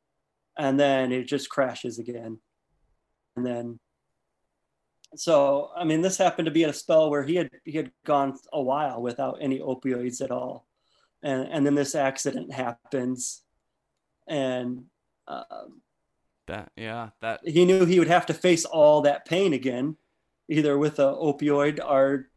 [0.58, 2.40] and then it just crashes again,
[3.36, 3.80] and then
[5.16, 8.38] so I mean, this happened to be a spell where he had he had gone
[8.54, 10.66] a while without any opioids at all,
[11.22, 13.44] and and then this accident happens,
[14.28, 14.86] and
[15.28, 15.82] um,
[16.52, 19.98] That yeah, that he knew he would have to face all that pain again,
[20.50, 22.30] either with a opioid or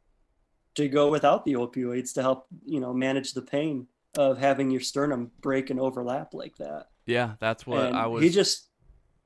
[0.77, 3.87] to go without the opioids to help you know manage the pain
[4.17, 8.23] of having your sternum break and overlap like that yeah, that's what and I was.
[8.23, 8.69] he just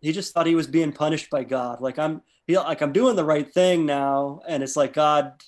[0.00, 1.80] he just thought he was being punished by God.
[1.80, 5.42] Like I'm he, like I'm doing the right thing now, and it's like God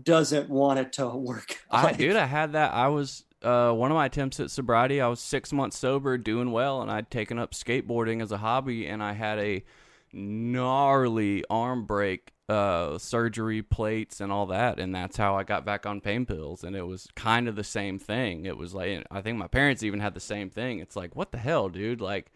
[0.00, 1.58] doesn't want it to work.
[1.70, 2.72] I dude, I had that.
[2.72, 5.00] I was uh, one of my attempts at sobriety.
[5.00, 8.86] I was six months sober, doing well, and I'd taken up skateboarding as a hobby,
[8.86, 9.64] and I had a
[10.12, 15.86] gnarly arm break, uh, surgery, plates, and all that, and that's how I got back
[15.86, 16.64] on pain pills.
[16.64, 18.44] And it was kind of the same thing.
[18.44, 20.78] It was like I think my parents even had the same thing.
[20.78, 22.30] It's like what the hell, dude, like.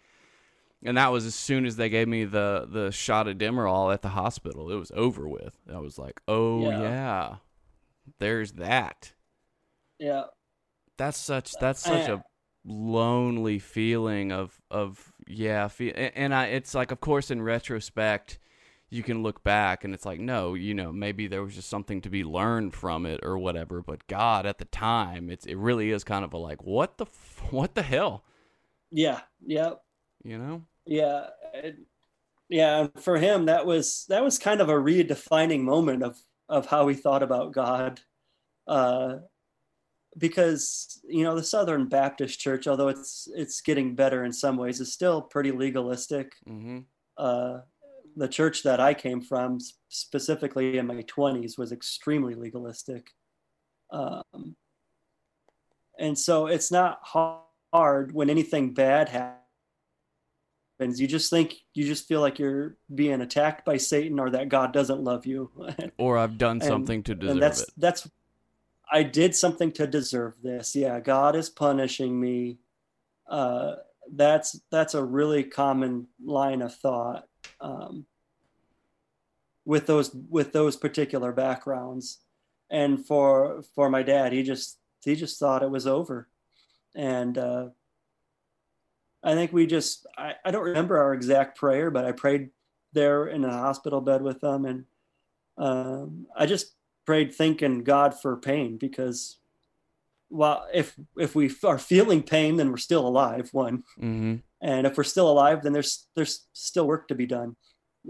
[0.84, 4.02] And that was as soon as they gave me the the shot of Demerol at
[4.02, 4.70] the hospital.
[4.70, 5.54] It was over with.
[5.72, 6.80] I was like, "Oh Yeah.
[6.82, 7.36] yeah,
[8.18, 9.12] there's that."
[9.98, 10.24] yeah,
[10.96, 12.24] that's such that's such a
[12.64, 18.38] lonely feeling of of yeah fe- and i it's like of course in retrospect
[18.90, 22.00] you can look back and it's like no you know maybe there was just something
[22.00, 25.90] to be learned from it or whatever but god at the time it's it really
[25.90, 28.24] is kind of a like what the f- what the hell?
[28.90, 29.72] Yeah, yeah,
[30.24, 30.62] you know?
[30.84, 31.76] Yeah, it-
[32.48, 32.86] yeah.
[33.00, 36.16] For him, that was that was kind of a redefining moment of
[36.48, 38.00] of how he thought about God,
[38.68, 39.16] uh,
[40.18, 44.80] because you know the Southern Baptist Church, although it's it's getting better in some ways,
[44.80, 46.32] is still pretty legalistic.
[46.48, 46.78] mm-hmm
[47.16, 47.60] uh,
[48.16, 49.58] the church that I came from,
[49.88, 53.10] specifically in my 20s, was extremely legalistic.
[53.90, 54.56] Um,
[55.98, 59.40] and so it's not hard when anything bad happens.
[61.00, 64.72] You just think, you just feel like you're being attacked by Satan or that God
[64.72, 65.50] doesn't love you.
[65.98, 68.08] or i've done And- something to deserve and that's, it that's,
[68.90, 70.76] I did something to deserve this.
[70.76, 72.58] Yeah, God is punishing me.
[73.28, 73.76] Uh,
[74.12, 77.26] that's that's a really common line of thought
[77.60, 78.06] um,
[79.64, 82.18] with those with those particular backgrounds.
[82.70, 86.28] And for for my dad, he just he just thought it was over,
[86.94, 87.68] and uh,
[89.22, 92.50] I think we just I, I don't remember our exact prayer, but I prayed
[92.92, 94.84] there in a hospital bed with them, and
[95.58, 96.75] um, I just
[97.06, 99.38] prayed thanking God for pain because
[100.28, 104.96] well if if we are feeling pain then we're still alive one mm-hmm and if
[104.96, 107.54] we're still alive then there's there's still work to be done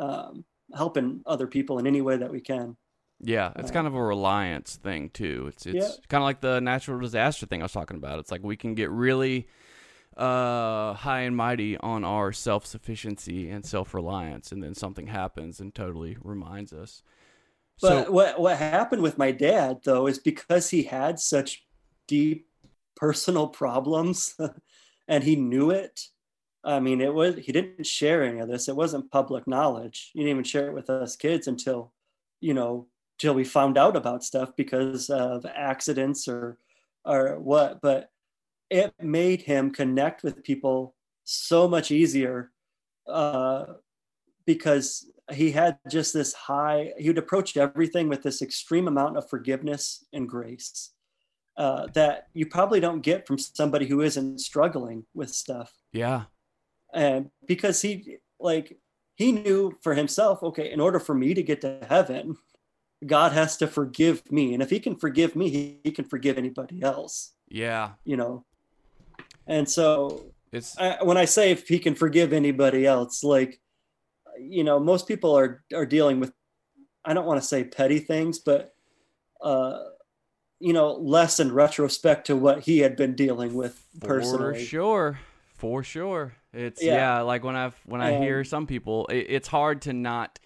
[0.00, 0.44] um,
[0.74, 2.76] helping other people in any way that we can
[3.20, 5.46] Yeah, it's Uh, kind of a reliance thing too.
[5.48, 5.92] It's it's Yeah.
[6.08, 8.18] kind of like the natural disaster thing I was talking about.
[8.20, 9.48] It's like we can get really
[10.16, 16.16] uh high and mighty on our self-sufficiency and self-reliance and then something happens and totally
[16.22, 17.02] reminds us.
[17.80, 21.64] But so what what happened with my dad though is because he had such
[22.08, 22.46] deep
[22.96, 24.34] personal problems
[25.08, 26.00] and he knew it
[26.64, 28.68] i mean it was he didn't share any of this.
[28.68, 30.10] It wasn't public knowledge.
[30.12, 31.92] He didn't even share it with us kids until
[32.40, 36.58] you know till we found out about stuff because of accidents or
[37.04, 37.80] or what.
[37.80, 38.10] But
[38.70, 42.50] it made him connect with people so much easier
[43.06, 43.64] uh,
[44.44, 49.28] because he had just this high he would approach everything with this extreme amount of
[49.28, 50.92] forgiveness and grace
[51.56, 55.72] uh, that you probably don't get from somebody who isn't struggling with stuff.
[55.92, 56.24] Yeah,
[56.94, 58.78] and because he like
[59.16, 62.36] he knew for himself okay in order for me to get to heaven
[63.04, 64.54] god has to forgive me.
[64.54, 67.32] And if he can forgive me he, he can forgive anybody else.
[67.48, 68.44] Yeah, you know?
[69.46, 73.60] And so it's I, when I say if he can forgive anybody else, like,
[74.40, 76.32] you know, most people are are dealing with,
[77.04, 78.74] I don't want to say petty things, but,
[79.40, 79.78] uh,
[80.60, 84.54] you know, less in retrospect to what he had been dealing with personally.
[84.54, 85.18] for sure,
[85.54, 86.34] for sure.
[86.52, 86.94] It's Yeah.
[86.94, 90.38] yeah, like when I when I hear some people, it, it's hard to not.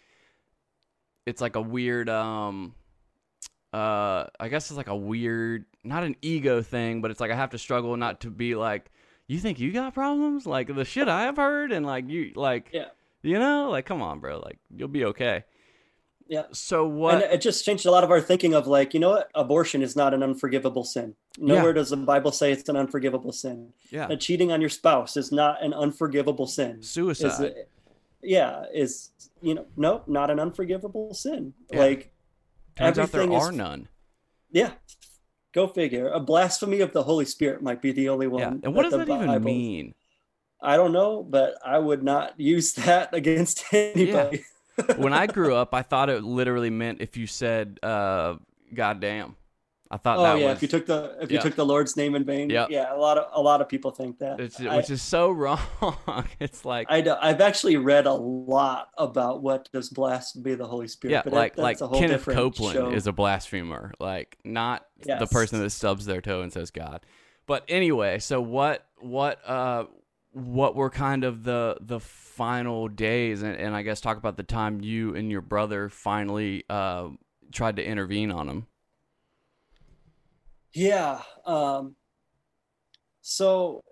[1.27, 2.75] It's like a weird, um,
[3.73, 7.37] uh, I guess it's like a weird, not an ego thing, but it's like I
[7.37, 8.91] have to struggle not to be like,
[9.29, 12.71] you think you got problems, like the shit I have heard, and like you, like,
[12.73, 12.89] Yeah.
[13.23, 15.45] You know, like come on, bro, like you'll be okay.
[16.29, 16.45] Yeah.
[16.53, 17.15] So what?
[17.15, 19.31] And it just changed a lot of our thinking of like, you know what?
[19.35, 21.17] Abortion is not an unforgivable sin.
[21.39, 21.73] Nowhere Yeah.
[21.73, 23.73] does the Bible say it's an unforgivable sin.
[23.91, 26.79] yeah, Uh, cheating on your spouse is not an unforgivable sin.
[26.81, 27.43] Is suicide.
[27.43, 27.69] it-
[28.23, 29.11] yeah, is
[29.43, 31.53] you know, no, not an unforgivable sin.
[31.73, 31.81] Yeah.
[31.81, 32.13] Like
[32.77, 33.89] Turns out there is- are none.
[34.53, 34.73] yeah.
[35.53, 36.09] Go figure.
[36.11, 38.41] A blasphemy of the Holy Spirit might be the only one.
[38.41, 39.95] Yeah, and what does that even mean?
[40.63, 44.45] I don't know, but I would not use that against anybody.
[44.97, 48.37] when I grew up, I thought it literally meant if you said uh,
[48.75, 49.37] "goddamn."
[49.93, 51.97] I thought Oh that yeah, was if you took the if you took the Lord's
[51.97, 52.49] name in vain.
[52.49, 52.71] Yep.
[52.71, 54.39] Yeah, a lot of a lot of people think that.
[54.39, 55.59] it's, I- which is so wrong.
[56.39, 60.67] it's like I do, I've actually read a lot about what does blasphemy of the
[60.69, 61.13] Holy Spirit.
[61.15, 62.91] yeah, but like that, like Kenneth Copeland show.
[62.93, 67.05] is a blasphemer, like not the person that stubs their toe and says God.
[67.47, 69.87] But anyway, so what what uh
[70.33, 74.45] what were kind of the the final days and, and I guess talk about the
[74.45, 77.09] time you and your brother finally uh
[77.53, 78.67] tried to intervene on him.
[80.73, 81.23] Yeah.
[81.45, 81.97] Um,
[83.23, 83.83] so,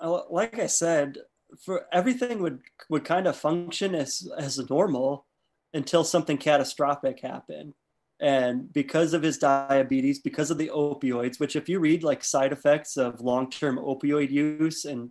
[0.00, 1.18] uh, like I said,
[1.64, 5.26] for everything would would kind of function as as normal
[5.74, 7.74] until something catastrophic happened.
[8.20, 12.52] And because of his diabetes, because of the opioids, which if you read like side
[12.52, 15.10] effects of long-term opioid use and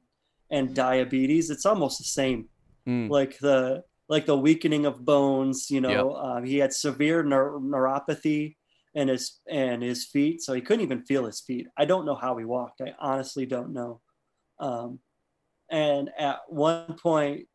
[0.51, 2.49] and diabetes, it's almost the same.
[2.87, 5.71] Mm, Like the like the weakening of bones.
[5.71, 8.55] You know, um, he had severe neur- neuropathy
[8.93, 11.67] in his and his feet, so he couldn't even feel his feet.
[11.77, 12.81] I don't know how he walked.
[12.81, 14.01] I honestly don't know.
[14.59, 14.99] Um,
[15.69, 17.47] and at one point,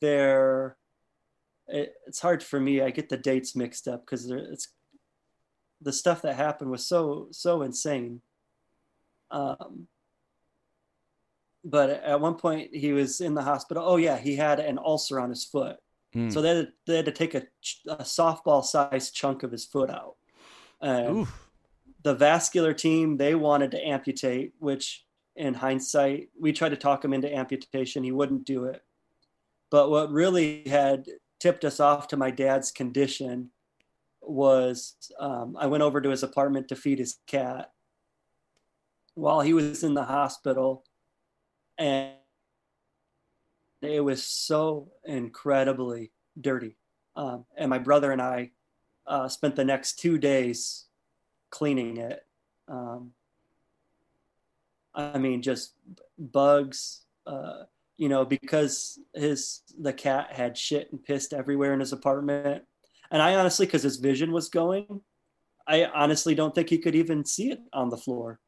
[0.00, 0.76] there,
[1.66, 2.80] it, it's hard for me.
[2.80, 4.72] I get the dates mixed up because it's
[5.82, 8.22] the stuff that happened was so so insane.
[9.30, 9.88] Um,
[11.68, 13.84] but at one point, he was in the hospital.
[13.86, 15.76] Oh yeah, he had an ulcer on his foot.
[16.14, 16.32] mm.
[16.32, 17.42] So they had, they had to take a,
[17.86, 20.14] a softball sized chunk of his foot out.
[20.82, 21.48] Oof.
[22.02, 25.04] the vascular team, they wanted to amputate, which
[25.36, 28.02] in hindsight, we tried to talk him into amputation.
[28.02, 28.82] He wouldn't do it.
[29.70, 31.06] But what really had
[31.38, 33.50] tipped us off to my dad's condition
[34.22, 37.70] was um, I went over to his apartment to feed his cat
[39.14, 40.84] while he was in the hospital.
[41.78, 42.12] And
[43.82, 46.10] it was so incredibly
[46.40, 46.76] dirty.
[47.16, 48.50] Um, and my brother and I
[49.06, 50.86] uh, spent the next two days
[51.50, 52.24] cleaning it.
[52.68, 53.12] Um,
[54.94, 55.74] I mean, just
[56.18, 57.64] bugs, uh,
[57.96, 62.64] you know, because his the cat had shit and pissed everywhere in his apartment.
[63.10, 65.00] And I honestly, because his vision was going,
[65.66, 68.40] I honestly don't think he could even see it on the floor.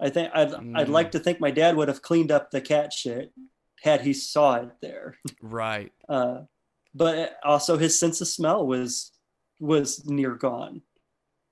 [0.00, 0.88] I think I'd I'd Mm.
[0.88, 3.32] like to think my dad would have cleaned up the cat shit
[3.82, 5.16] had he saw it there.
[5.42, 5.92] Right.
[6.08, 6.42] Uh,
[6.94, 9.12] but also his sense of smell was
[9.60, 10.82] was near gone.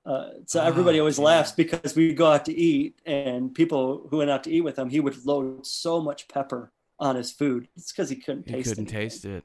[0.07, 1.25] Uh, so Oh, everybody always yeah.
[1.25, 4.79] laughs because we go out to eat, and people who went out to eat with
[4.79, 7.69] him, he would load so much pepper on his food.
[7.77, 8.69] It's because he couldn't He taste.
[8.69, 9.01] couldn't anything.
[9.11, 9.45] taste it.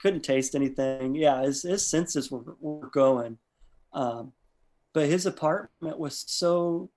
[0.00, 1.14] Couldn't taste anything.
[1.14, 3.38] Yeah, his his senses were were going,
[3.92, 4.32] um,
[4.94, 6.90] but his apartment was so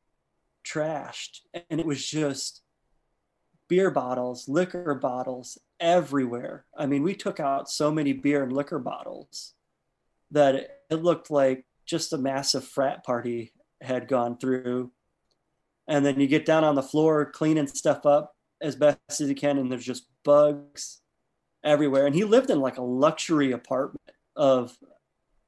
[0.64, 2.62] trashed, and it was just
[3.68, 6.66] beer bottles, liquor bottles everywhere.
[6.78, 9.54] I mean, we took out so many beer and liquor bottles
[10.32, 13.52] that it, looked like just a massive frat party
[13.82, 14.92] had gone through.
[15.88, 19.36] And then you get down on the floor cleaning stuff up as best as you
[19.36, 21.02] can, and there's just bugs
[21.64, 22.06] everywhere.
[22.06, 24.78] And he lived in like a luxury apartment of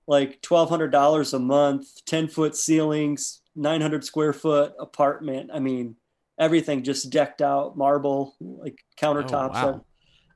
[0.07, 5.51] like twelve hundred dollars a month, ten foot ceilings, nine hundred square foot apartment.
[5.53, 5.95] I mean,
[6.39, 9.53] everything just decked out, marble, like countertops.
[9.53, 9.86] wow.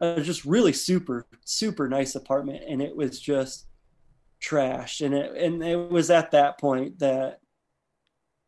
[0.02, 3.68] Uh, it was just really super, super nice apartment, and it was just
[4.40, 5.02] trash.
[5.02, 7.40] And it and it was at that point that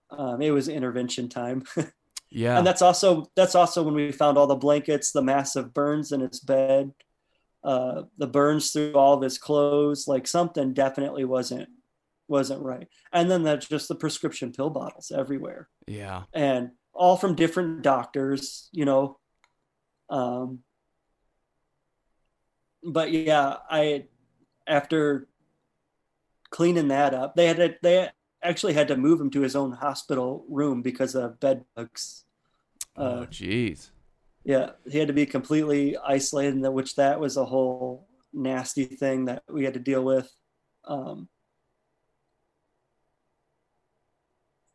[0.09, 1.63] um, it was intervention time.
[2.33, 2.57] Yeah.
[2.57, 6.21] and that's also that's also when we found all the blankets, the massive burns in
[6.21, 6.93] his bed,
[7.61, 10.07] uh, the burns through all of his clothes.
[10.07, 11.67] Like something definitely wasn't
[12.31, 12.87] wasn't right.
[13.13, 16.23] And then that's just the prescription pill bottles everywhere, yeah.
[16.33, 18.69] and all from different doctors.
[18.71, 19.19] You know,
[20.09, 20.59] um,
[22.83, 24.05] but yeah, I
[24.65, 25.27] after
[26.49, 28.09] cleaning that up, they had to, they
[28.43, 32.23] actually had to move him to his own hospital room because of bed bugs.
[32.95, 33.91] oh, Uh, jeez.
[34.43, 39.43] Yeah, he had to be completely isolated, which that was a whole nasty thing that
[39.47, 40.33] we had to deal with.
[40.85, 41.29] Um,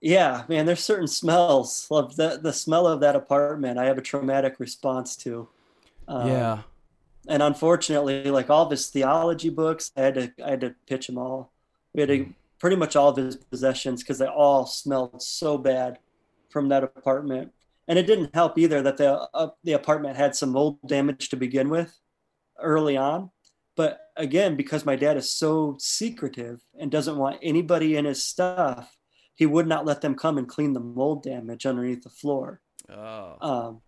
[0.00, 3.78] yeah, man, there's certain smells of the the smell of that apartment.
[3.78, 5.48] I have a traumatic response to.
[6.08, 6.62] Um, yeah.
[7.28, 11.06] and unfortunately, like all of his theology books, I had to I had to pitch
[11.06, 11.52] them all.
[11.94, 15.98] We had to pretty much all of his possessions because they all smelled so bad
[16.50, 17.52] from that apartment.
[17.88, 21.36] And it didn't help either that the uh, the apartment had some mold damage to
[21.36, 21.98] begin with
[22.58, 23.30] early on.
[23.76, 28.95] But again, because my dad is so secretive and doesn't want anybody in his stuff,
[29.36, 32.60] he would not let them come and clean the mold damage underneath the floor.
[32.90, 33.36] Oh.
[33.40, 33.80] Um,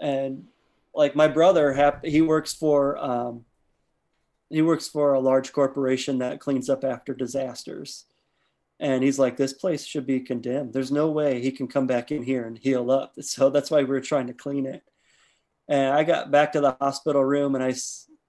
[0.00, 0.46] and
[0.94, 3.44] like my brother, hap- he works for um,
[4.48, 8.06] he works for a large corporation that cleans up after disasters.
[8.78, 10.72] And he's like, this place should be condemned.
[10.72, 13.14] There's no way he can come back in here and heal up.
[13.22, 14.82] So that's why we were trying to clean it.
[15.68, 17.74] And I got back to the hospital room and I,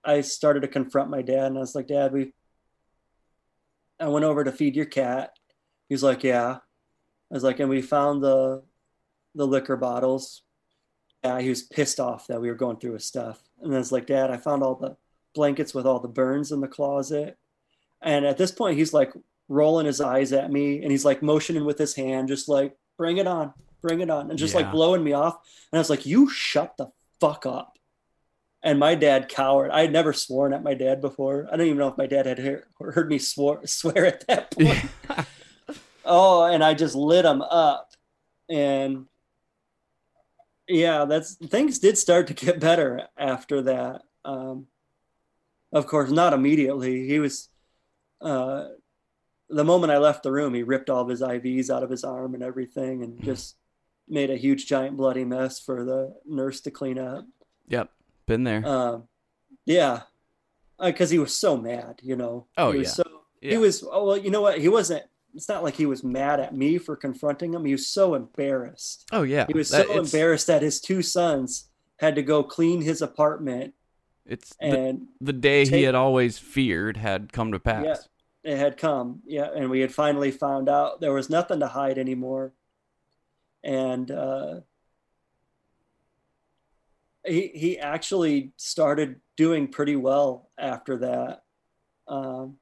[0.04, 1.48] I started to confront my dad.
[1.48, 2.34] And I was like, Dad, we,
[4.00, 5.37] I went over to feed your cat.
[5.90, 6.58] He's like, Yeah.
[7.30, 8.64] I was like, and we found the,
[9.36, 10.44] the liquor bottles.
[11.24, 13.42] Yeah, he was pissed off that we were going through his stuff.
[13.62, 14.96] And I was like, Dad, I found all the
[15.36, 17.38] blankets with all the burns in the closet.
[18.02, 19.12] And at this point, he's like
[19.50, 23.18] rolling his eyes at me and he's like motioning with his hand, just like, bring
[23.18, 24.62] it on, bring it on, and just Yeah.
[24.62, 25.36] like blowing me off.
[25.72, 26.88] And I was like, you shut the
[27.20, 27.78] fuck up.
[28.64, 29.72] And my dad cowered.
[29.72, 31.48] I had never sworn at my dad before.
[31.52, 34.52] I don't even know if my dad had heard, heard me swore, swear at that
[34.52, 34.86] point.
[36.08, 37.92] oh, and I just lit him up.
[38.50, 39.06] And
[40.68, 44.02] yeah, that's things did start to get better after that.
[44.26, 44.68] Um,
[45.72, 47.08] of course, not immediately.
[47.08, 47.50] He was,
[48.22, 48.70] uh,
[49.50, 52.04] the moment I left the room, he ripped all of his IVs out of his
[52.04, 53.24] arm and everything and Mhm.
[53.24, 53.56] just
[54.08, 57.26] made a huge, giant, bloody mess for the nurse to clean up.
[57.68, 57.92] Yep.
[58.26, 58.66] Been there.
[58.66, 59.08] Um,
[59.66, 60.04] yeah,
[60.82, 62.48] because he was so mad, you know.
[62.58, 62.94] Oh, he was yeah.
[62.94, 63.52] So Yeah.
[63.52, 63.84] he was.
[63.90, 64.60] Oh well, you know what?
[64.60, 65.06] He wasn't.
[65.38, 67.64] It's not like he was mad at me for confronting him.
[67.64, 69.08] He was so embarrassed.
[69.12, 69.46] oh yeah.
[69.48, 71.70] He was That- so it's, embarrassed that his two sons
[72.00, 73.76] had to go clean his apartment,
[74.26, 77.86] It's the, and the day he had always feared had come to pass.
[78.44, 79.22] Yeah, it had come.
[79.26, 82.54] Yeah, and we had finally found out there was nothing to hide anymore,
[83.64, 84.62] and uh,
[87.26, 91.44] he he actually started doing pretty well after that.
[92.08, 92.58] Um,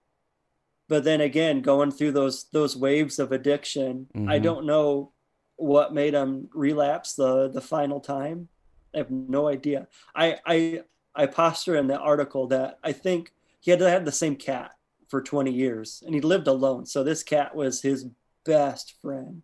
[0.88, 4.44] but then again, going through those those waves of addiction, I Mhm.
[4.44, 5.12] don't know
[5.58, 8.50] what made him relapse the the final time.
[8.94, 9.88] I have no idea.
[10.16, 10.84] I I
[11.16, 14.72] I posture in the article that I think he had had the same cat
[15.08, 16.86] for 20 years and he lived alone.
[16.86, 18.08] So this cat was his
[18.44, 19.44] best friend.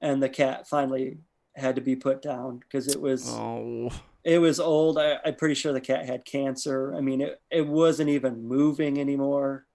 [0.00, 1.18] And the cat finally
[1.54, 3.90] had to be put down because it was Oh.
[4.24, 4.98] it was old.
[4.98, 6.94] I, I'm pretty sure the cat had cancer.
[6.94, 9.66] I mean, it, it wasn't even moving anymore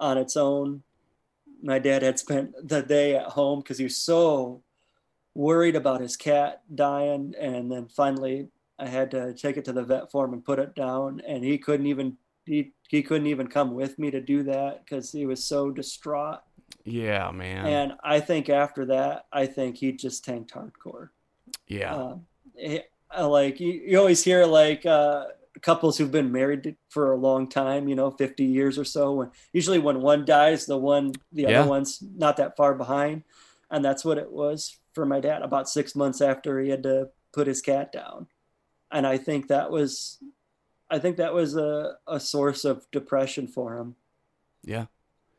[0.00, 0.82] on its own.
[1.62, 4.62] My dad had spent the day at home because he was so
[5.34, 7.34] worried about his cat dying.
[7.38, 8.48] And then finally,
[8.78, 11.20] I had to take it to the vet for him and put it down.
[11.26, 15.12] And he couldn't even he, he couldn't even come with me to do that because
[15.12, 16.40] he was so distraught.
[16.84, 17.66] Yeah, man.
[17.66, 21.10] And I think after that, I think he just tanked hardcore
[21.70, 21.94] yeah.
[21.94, 25.24] um, it- uh, like you, you always hear like uh,
[25.62, 29.30] couples who've been married for a long time you know 50 years or so when
[29.52, 31.60] usually when one dies the one the Yeah.
[31.62, 33.24] other one's not that far behind
[33.70, 37.08] and that's what it was for my dad about six months after he had to
[37.32, 38.28] put his cat down
[38.92, 40.18] and i think that was
[40.88, 43.96] i think that was a, a source of depression for him
[44.62, 44.86] yeah.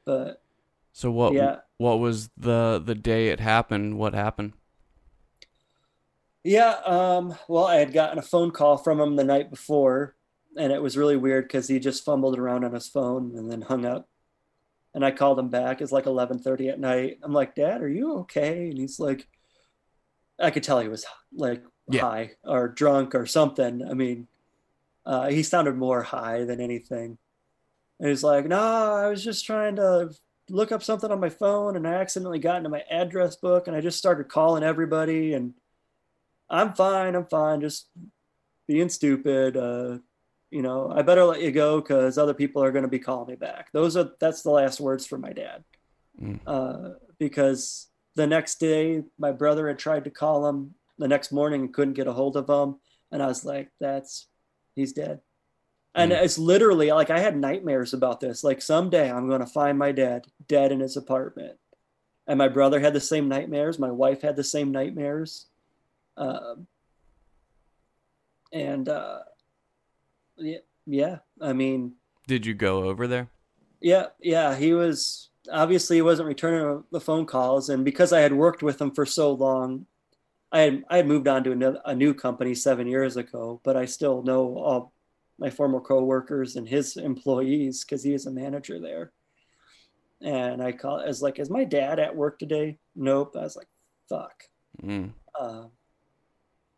[0.06, 0.42] but
[0.94, 3.98] So what yeah what was the the day it happened?
[3.98, 4.54] What happened?
[6.44, 10.16] Yeah, um, well, I had gotten a phone call from him the night before,
[10.58, 13.62] and it was really weird because he just fumbled around on his phone and then
[13.62, 14.10] hung up.
[14.96, 15.82] And I called him back.
[15.82, 17.20] It's like 11:30 at night.
[17.24, 19.28] I'm like, "Dad, are you okay?" And he's like,
[20.40, 22.02] I could tell he was like Yeah.
[22.02, 23.84] high or drunk or something.
[23.88, 24.28] I mean,
[25.06, 27.18] uh, he sounded more high than anything.
[28.00, 30.12] And he's like, "No, I was just trying to
[30.50, 33.76] look up something on my phone, and I accidentally got into my address book, and
[33.78, 35.56] I just started calling everybody and."
[36.52, 37.16] I'm fine.
[37.16, 37.62] I'm fine.
[37.62, 37.90] Just
[38.68, 39.58] being stupid.
[39.58, 39.98] Uh,
[40.52, 43.30] you know, I better let you go because other people are going to be calling
[43.30, 43.72] me back.
[43.72, 45.64] Those are that's the last words from my dad.
[46.22, 46.40] Mm.
[46.46, 50.76] Uh, because the next day, my brother had tried to call him.
[50.98, 52.76] The next morning, and couldn't get a hold of him,
[53.12, 54.28] and I was like, "That's
[54.76, 55.22] he's dead."
[55.96, 56.22] And Mm.
[56.24, 58.44] it's literally like I had nightmares about this.
[58.44, 61.58] Like someday I'm going to find my dad dead in his apartment.
[62.28, 63.80] And my brother had the same nightmares.
[63.80, 65.48] My wife had the same nightmares.
[66.18, 66.68] Um,
[68.54, 69.20] and uh,
[70.38, 71.18] yeah, yeah.
[71.42, 71.94] I mean,
[72.28, 73.30] Did you go over there?
[73.82, 74.56] yeah, yeah.
[74.56, 78.80] He was obviously he wasn't returning the phone calls, and because I had worked with
[78.82, 79.86] him for so long,
[80.52, 83.78] I had I had moved on to another, a new company seven years ago, but
[83.78, 84.94] I still know all
[85.40, 89.12] my former coworkers and his employees because he was a manager there.
[90.22, 92.78] And I call as like, is my dad at work today?
[92.96, 93.36] Nope.
[93.36, 93.68] I was like,
[94.08, 94.44] fuck.
[94.84, 95.14] Mm.
[95.38, 95.64] Uh,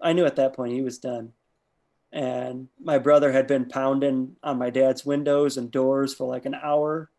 [0.04, 1.34] I knew at that point he was done.
[2.12, 6.54] And my brother had been pounding on my dad's windows and doors for like an
[6.54, 7.10] hour,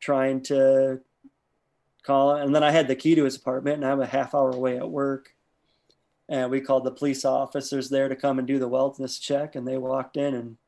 [0.00, 1.00] trying to
[2.02, 2.34] call.
[2.34, 4.76] And then I had the key to his apartment, and I'm a half hour away
[4.76, 5.34] at work.
[6.28, 9.66] And we called the police officers there to come and do the wellness check, and
[9.66, 10.58] they walked in, and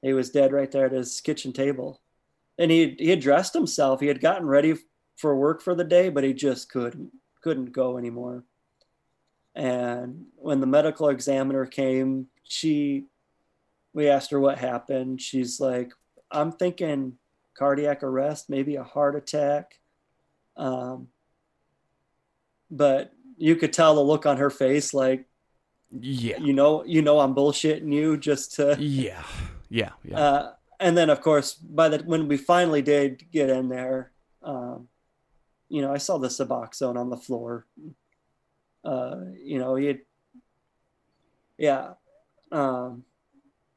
[0.00, 2.00] he was dead right there at his kitchen table.
[2.58, 4.00] And he he had dressed himself.
[4.00, 4.74] He had gotten ready
[5.16, 7.12] for work for the day, but he just couldn't
[7.42, 8.44] couldn't go anymore.
[9.56, 13.06] And when the medical examiner came, she
[13.94, 15.22] we asked her what happened.
[15.22, 15.92] She's like,
[16.30, 17.14] I'm thinking
[17.54, 19.80] cardiac arrest, maybe a heart attack.
[20.58, 21.08] Um,
[22.70, 25.24] but you could tell the look on her face, like,
[25.90, 26.36] Yeah.
[26.38, 28.76] you know, you know, I'm bullshitting you just to.
[28.80, 29.22] Yeah.
[29.70, 29.92] Yeah.
[30.04, 30.18] Yeah.
[30.18, 34.88] Uh, and then, of course, by the when we finally did get in there, um,
[35.70, 37.64] you know, I saw the Suboxone on the floor.
[38.86, 40.00] Uh, you know, he had,
[41.58, 41.94] yeah,
[42.52, 43.04] um,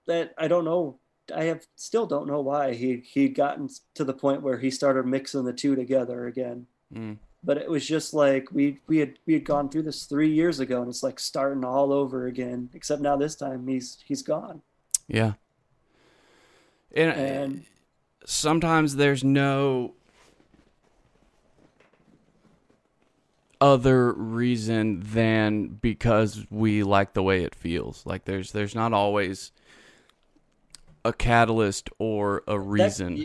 [0.06, 1.00] that I don't know.
[1.36, 5.06] I have still don't know why he he'd gotten to the point where he started
[5.06, 6.68] mixing the two together again.
[6.94, 7.18] Mm.
[7.44, 10.60] But it was just like we we had we had gone through this three years
[10.60, 12.70] ago, and it's like starting all over again.
[12.74, 14.62] Except now this time he's he's gone.
[15.08, 15.34] Yeah.
[16.96, 17.66] And, And
[18.26, 19.94] sometimes there's no
[23.62, 28.06] other reason than because we like the way it feels.
[28.06, 29.52] Like there's there's not always
[31.04, 33.16] a catalyst or a reason.
[33.16, 33.22] That,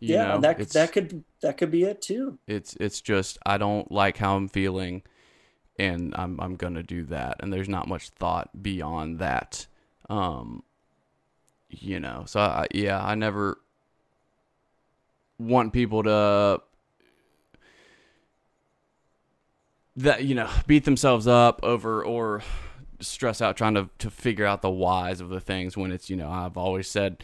[0.00, 0.40] you yeah, know?
[0.40, 2.38] that that could that could be it too.
[2.46, 5.02] it's it's just I don't like how I'm feeling
[5.78, 9.66] and I'm I'm going to do that and there's not much thought beyond that.
[10.08, 10.62] Um
[11.70, 12.24] you know.
[12.26, 13.58] So I, yeah, I never
[15.38, 16.60] want people to
[19.98, 22.42] that you know beat themselves up over or
[23.00, 26.16] stress out trying to to figure out the whys of the things when it's you
[26.16, 27.22] know I've always said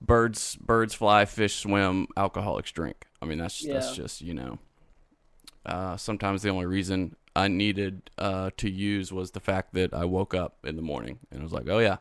[0.00, 3.06] birds birds fly fish swim alcoholics drink.
[3.20, 4.58] I mean that's that's just you know
[5.66, 10.04] uh, sometimes the only reason i needed uh, to use was the fact that i
[10.04, 11.98] woke up in the morning and was like oh yeah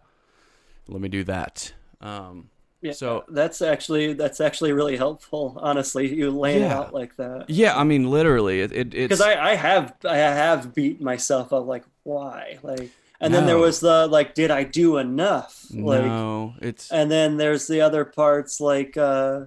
[0.88, 1.74] let me do that.
[2.02, 2.50] Um,
[2.82, 5.58] Yeah, So- that's actually that's actually really helpful.
[5.60, 6.78] Honestly, you laying it Yeah.
[6.80, 7.46] out like that.
[7.50, 11.52] yeah i mean literally it, it it's Because I, I have I have beat myself
[11.54, 15.66] up like why like, and then there was the like, did I do enough?
[15.72, 19.46] Like, no it's and then there's the other parts like uh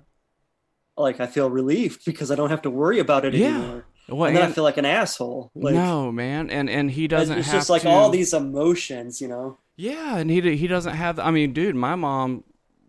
[0.97, 3.47] like I feel relieved because I don't have to worry about it Yeah.
[3.57, 3.85] anymore.
[4.09, 5.53] well, and then I feel like an asshole.
[5.55, 9.28] Like, no man and and he doesn't it's just like to, all these emotions, you
[9.28, 9.59] know.
[9.76, 11.18] Yeah, and he he doesn't have.
[11.18, 12.45] I mean, dude, my mom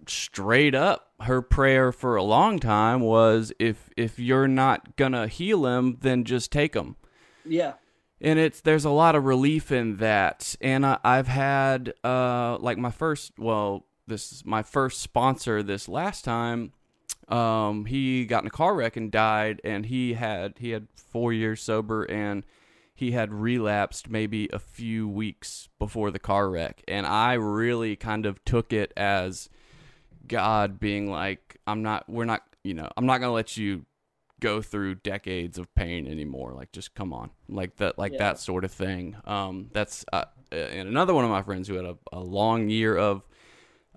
[0.08, 5.66] straight up her prayer for a long time was if if you're not gonna heal
[5.66, 6.96] him, then just take him.
[7.46, 7.74] Yeah,
[8.20, 10.56] And it's there's a lot of relief in that.
[10.62, 15.88] And I, I've had uh like my first well this is my first sponsor this
[15.88, 16.74] last time.
[17.28, 21.32] Um, he got in a car wreck and died, and he had he had four
[21.32, 22.44] years sober and
[22.94, 28.26] he had relapsed maybe a few weeks before the car wreck and i really kind
[28.26, 29.50] of took it as
[30.28, 33.86] god being like i'm not we're not you know i'm not going to let you
[34.40, 36.52] go through decades of pain anymore.
[36.54, 37.30] Like just come on.
[37.48, 38.18] Like that like Yeah.
[38.18, 39.16] that sort of thing.
[39.26, 42.98] Um that's uh, and another one of my friends who had a, a long year
[42.98, 43.22] of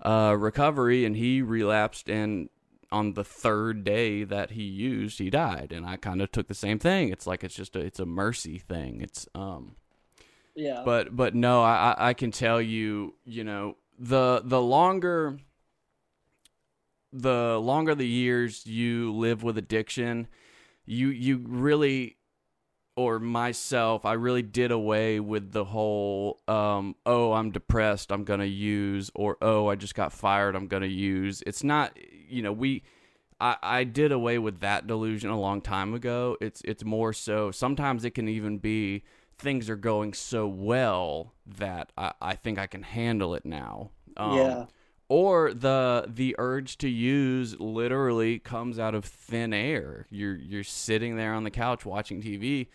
[0.03, 2.49] uh recovery and he relapsed and
[2.91, 5.71] on the third day that he used he died.
[5.75, 7.09] And i kind of took the same thing.
[7.09, 9.01] It's like it's just a it's a mercy thing.
[9.01, 9.75] It's um
[10.55, 10.83] yeah.
[10.85, 15.39] but but no I, I I can tell you you know the the longer
[17.21, 20.27] the longer the years you live with addiction
[20.85, 22.17] you you really
[22.97, 28.45] or myself i really did away with the whole um oh i'm depressed i'm gonna
[28.45, 31.97] use or oh i just got fired i'm gonna use it's not
[32.27, 32.83] you know we
[33.39, 36.37] I, I did away with that delusion a long time ago.
[36.39, 39.03] It's it's more so sometimes it can even be
[39.37, 43.91] things are going so well that I, I think I can handle it now.
[44.15, 44.65] Um, yeah.
[45.07, 50.07] Or the the urge to use literally comes out of thin air.
[50.09, 52.67] You're you're sitting there on the couch watching TV.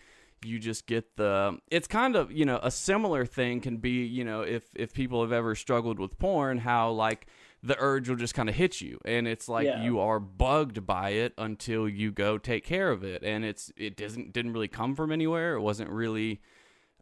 [0.43, 4.23] you just get the it's kind of you know a similar thing can be you
[4.23, 7.27] know if if people have ever struggled with porn how like
[7.61, 9.83] the urge will just kind of hit you and it's like Yeah.
[9.83, 13.95] you are bugged by it until you go take care of it and it's it
[13.95, 16.41] doesn't didn't really come from anywhere it wasn't really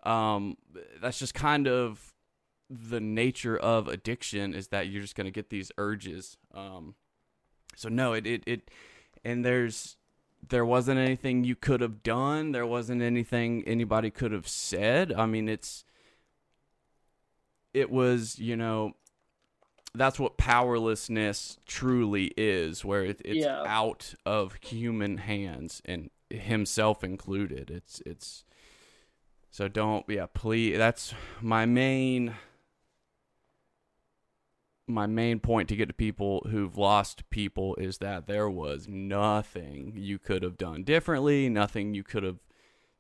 [0.04, 0.58] um
[1.02, 2.09] that's just kind of
[2.70, 6.94] the nature of addiction is that you're just going to get these urges um
[7.76, 8.70] so no it it, it
[9.24, 9.96] and there's
[10.48, 15.26] there wasn't anything you could have done there wasn't anything anybody could have said i
[15.26, 15.84] mean it's
[17.74, 18.94] it was you know
[19.96, 23.64] that's what powerlessness truly is where it, it's Yeah.
[23.66, 28.44] out of human hands and himself included it's it's
[29.50, 32.36] so don't yeah please that's my main
[34.90, 39.94] my main point to get to people who've lost people is that there was nothing
[39.96, 42.40] you could have done differently, nothing you could have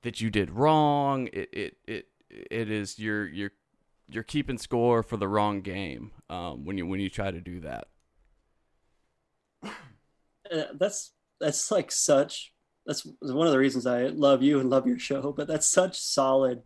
[0.03, 1.27] that you did wrong.
[1.33, 3.51] It it it it is you're you're
[4.07, 7.59] you're keeping score for the wrong game um, when you when you try to do
[7.61, 7.87] that.
[9.63, 12.53] Uh, that's that's like such
[12.85, 15.31] that's one of the reasons I love you and love your show.
[15.31, 16.63] But that's such solid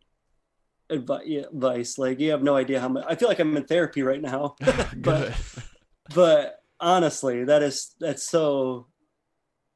[0.89, 1.97] advice.
[1.97, 3.05] Like you have no idea how much.
[3.07, 4.55] I feel like I'm in therapy right now.
[4.95, 5.33] but
[6.13, 8.87] but honestly, that is that's so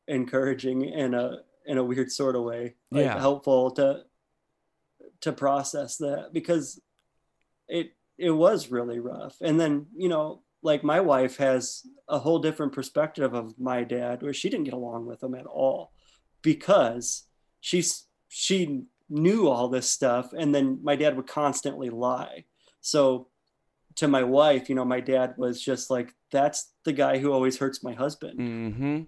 [0.08, 2.76] encouraging in a in a weird sort of way.
[2.92, 3.20] Like Yeah.
[3.20, 4.04] helpful to
[5.22, 6.80] to process that because
[7.68, 9.38] it it was really rough.
[9.42, 14.24] And then, you know, like my wife has a whole different perspective of my dad
[14.24, 15.92] where she didn't get along with him at all
[16.42, 17.24] because
[17.60, 22.44] she's she knew all this stuff and then my dad would constantly lie.
[22.82, 23.28] So
[23.96, 27.58] to my wife, you know, my dad was just like, that's the guy who always
[27.58, 28.40] hurts my husband.
[28.40, 29.02] mm-hmm.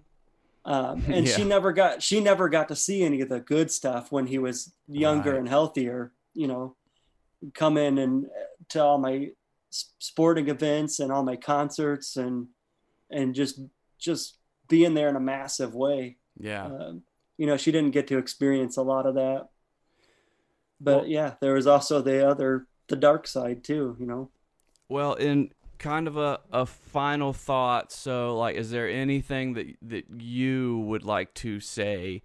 [0.62, 4.12] Um, and she never got, she never got to see any of the good stuff
[4.12, 5.38] when he was younger Right.
[5.38, 6.76] and healthier, you know,
[7.54, 8.28] come in and uh,
[8.70, 9.30] to all my
[9.70, 12.48] sporting events and all my concerts and,
[13.10, 13.60] and just,
[13.98, 14.36] just
[14.68, 16.16] being there in a massive way.
[16.38, 16.66] Yeah.
[16.66, 17.02] Um,
[17.38, 19.48] you know, she didn't get to experience a lot of that.
[20.80, 24.30] But Well- yeah, there was also the other, the dark side too, you know.
[24.88, 30.06] Well, in kind of a, a final thought, so like is there anything that that
[30.20, 32.22] you would like to say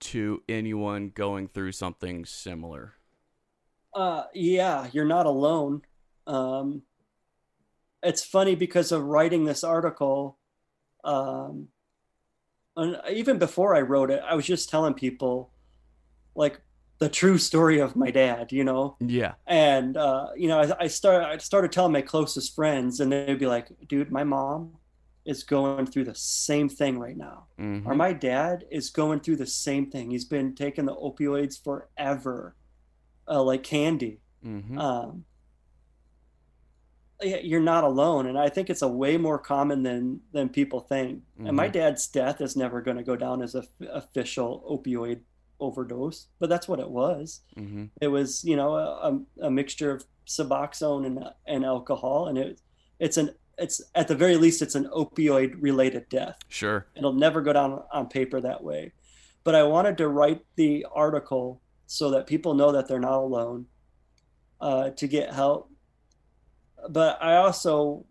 [0.00, 2.94] to anyone going through something similar?
[3.94, 5.82] Uh, yeah, you're not alone.
[6.26, 6.82] Um,
[8.02, 10.38] it's funny because of writing this article.
[11.04, 11.68] Um,
[12.76, 15.50] and even before I wrote it, I was just telling people,
[16.36, 16.60] like,
[16.98, 18.50] the true story of my dad.
[18.52, 19.34] You know, Yeah.
[19.46, 23.38] and uh, you know, I, I started I started telling my closest friends, and they'd
[23.38, 24.74] be like, "Dude, my mom
[25.24, 27.86] is going through the same thing right now." Mhm.
[27.86, 30.10] or my dad is going through the same thing.
[30.10, 32.54] He's been taking the opioids forever,
[33.28, 34.20] uh, like candy.
[34.44, 34.78] Mhm.
[34.78, 35.24] Um,
[37.20, 41.22] you're not alone, and I think it's a way more common than than people think.
[41.44, 41.72] And my Mhm.
[41.72, 45.20] dad's death is never going to go down as a f- official opioid
[45.60, 47.42] overdose, but that's what it was.
[47.56, 47.90] Mhm.
[48.00, 52.60] It was, you know, a, a mixture of Suboxone and and alcohol, and it
[52.98, 56.36] it's an it's at the very least it's an opioid related death.
[56.48, 56.86] Sure.
[56.94, 58.92] It'll never go down on paper that way.
[59.44, 63.66] But I wanted to write the article so that people know that they're not alone
[64.60, 65.70] uh, to get help.
[66.88, 68.04] But I also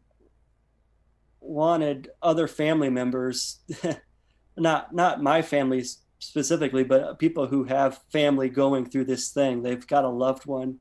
[1.39, 3.59] wanted other family members,
[4.57, 5.85] not not my family
[6.20, 9.61] specifically, but people who have family going through this thing.
[9.61, 10.80] They've got a loved one.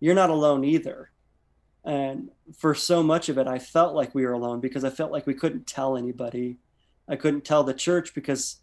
[0.00, 1.10] You're not alone either.
[1.84, 5.12] And for so much of it, I felt like we were alone because I felt
[5.12, 6.58] like we couldn't tell anybody.
[7.08, 8.60] I couldn't tell the church because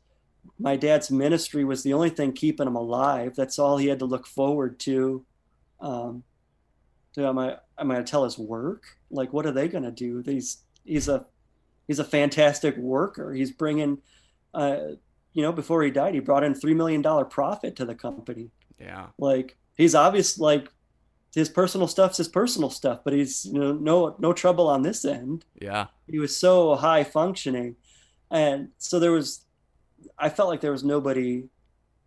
[0.60, 3.34] my dad's ministry was the only thing keeping him alive.
[3.36, 5.26] That's all he had to look forward to.
[5.80, 6.24] Um,
[7.14, 8.84] so am I am I gonna tell his work?
[9.10, 10.22] Like, what are they gonna do?
[10.26, 11.26] He's he's a
[11.88, 13.34] he's a fantastic worker.
[13.34, 14.00] He's bringing,
[14.54, 14.80] uh,
[15.34, 18.52] you know, before he died, he brought in three million dollar profit to the company.
[18.80, 19.08] Yeah.
[19.18, 20.70] Like he's obvious like
[21.34, 25.04] his personal stuff's his personal stuff, but he's you know no no trouble on this
[25.06, 25.88] end Yeah.
[26.08, 27.76] he was so high functioning
[28.30, 29.46] and so there was
[30.20, 31.44] i felt like there was nobody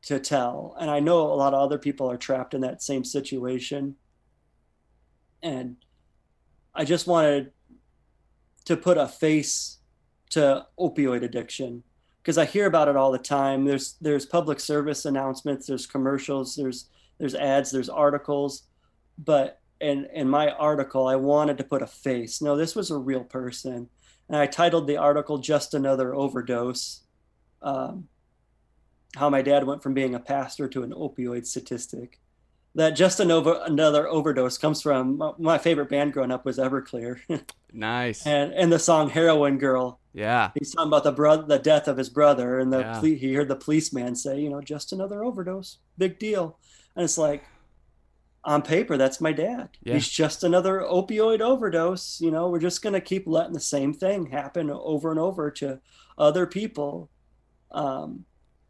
[0.02, 3.04] to tell and i know a lot of other people are trapped in that same
[3.04, 3.96] situation
[5.42, 5.76] and
[6.74, 7.52] i just wanted
[8.64, 9.78] to put a face
[10.30, 11.82] to opioid addiction
[12.26, 13.64] because i hear about it all the time.
[13.64, 18.64] There's there's public service announcements there's commercials there's there's ads there's articles.
[19.16, 22.42] But in in my article i wanted to put a face.
[22.42, 23.88] No this was a real person.
[24.28, 27.02] And i titled the article just another overdose.
[27.62, 28.08] Um,
[29.14, 32.18] how my dad went from being a pastor to an opioid statistic.
[32.76, 37.20] That just another another overdose comes from my favorite band growing up was Everclear,
[37.72, 38.26] Nice.
[38.26, 40.50] and and the song "Heroin Girl." yeah.
[40.58, 42.94] He's talking about the brother, the death of his brother, and the Yeah.
[43.00, 46.58] poli- he heard the policeman say, you know, just another overdose, big deal.
[46.94, 47.44] And it's like,
[48.44, 49.70] on paper, that's my dad.
[49.82, 49.94] Yeah.
[49.94, 52.20] He's just another opioid overdose.
[52.20, 55.80] You know, we're just gonna keep letting the same thing happen over and over to
[56.18, 57.10] other people.
[57.72, 58.24] Um,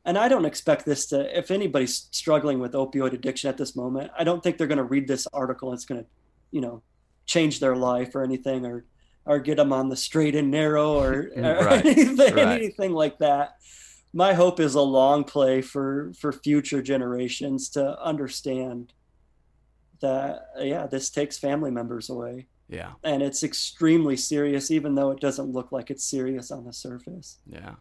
[0.07, 1.39] and I don't expect this to.
[1.39, 5.07] If anybody's struggling with opioid addiction at this moment, I don't think they're gonna read
[5.07, 5.69] this article.
[5.71, 6.07] and It's gonna,
[6.53, 6.83] you know,
[7.27, 8.85] change their life or anything, or
[9.27, 12.49] or get them on the straight and narrow, or, or Right, anything, right.
[12.61, 13.57] anything like that.
[14.13, 18.93] My hope is a long play for for future generations to understand
[20.01, 22.93] that yeah this takes family members away Yeah.
[23.03, 27.39] and it's extremely serious even though it doesn't look like it's serious on the surface
[27.47, 27.77] Yeah.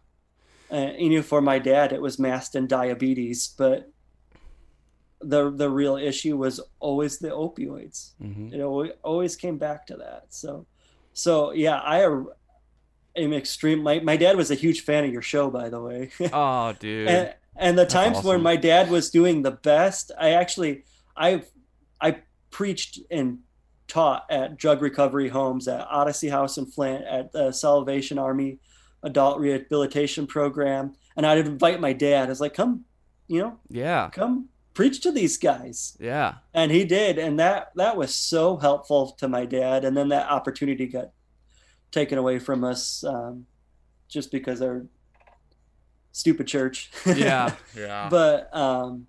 [0.72, 3.90] Uh, you know for my dad it was masked in diabetes but
[5.20, 8.12] the the real issue was always the opioids.
[8.18, 10.26] Hmm it always, always came back to that.
[10.28, 10.66] So
[11.12, 15.50] so yeah i am extreme my, my dad was a huge fan of your show
[15.50, 16.10] by the way.
[16.32, 17.08] Oh, dude.
[17.08, 20.84] and, and the That's times when my dad was doing the best i actually
[21.16, 21.42] i
[22.00, 22.18] i
[22.50, 23.38] preached and
[23.88, 28.58] taught at drug recovery homes at odyssey house in flint at the salvation army
[29.02, 32.84] adult rehabilitation program and i'd invite my dad i was like come
[33.28, 34.08] you know yeah.
[34.10, 36.34] come preach to these guys Yeah.
[36.52, 40.30] and he did and that that was so helpful to my dad and then that
[40.30, 41.10] opportunity got
[41.92, 43.46] taken away from us um,
[44.08, 44.86] just because our
[46.12, 47.54] stupid church Yeah.
[47.76, 48.08] Yeah.
[48.10, 49.06] but um,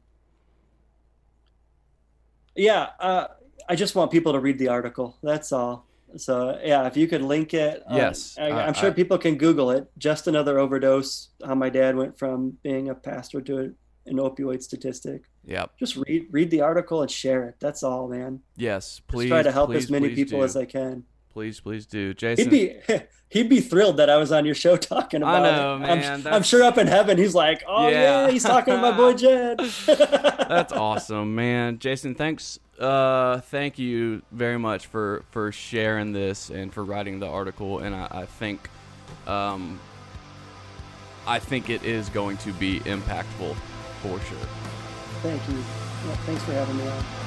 [2.56, 3.28] yeah uh,
[3.70, 7.22] i just want people to read the article that's all so yeah if you could
[7.22, 10.58] link it uh, Yes, I, I- i'm sure I- people can google it just another
[10.58, 13.74] overdose how my dad went from being a pastor to
[14.06, 15.72] an opioid statistic yep.
[15.78, 18.96] just read read the article and share it that's all man Yes.
[18.96, 20.46] just Please try to help please, as many people do.
[20.46, 21.04] as I can.
[21.34, 22.50] Please, please do, Jason.
[22.50, 22.50] He'd
[22.88, 22.98] be
[23.30, 25.80] he'd be thrilled that I was on your show talking I about know, it.
[26.00, 28.26] man, I'm, I'm sure up in heaven he's like, oh Yeah.
[28.26, 29.60] yeah, he's talking to my boy Jed.
[29.86, 31.78] That's awesome, man.
[31.80, 32.58] Jason, thanks.
[32.80, 37.80] Uh, thank you very much for for sharing this and for writing the article.
[37.80, 38.70] And I, I think,
[39.26, 39.80] um,
[41.26, 43.56] I think it is going to be impactful
[44.02, 44.48] for sure.
[45.24, 45.56] Thank you.
[45.56, 47.27] Yeah, thanks for having me on.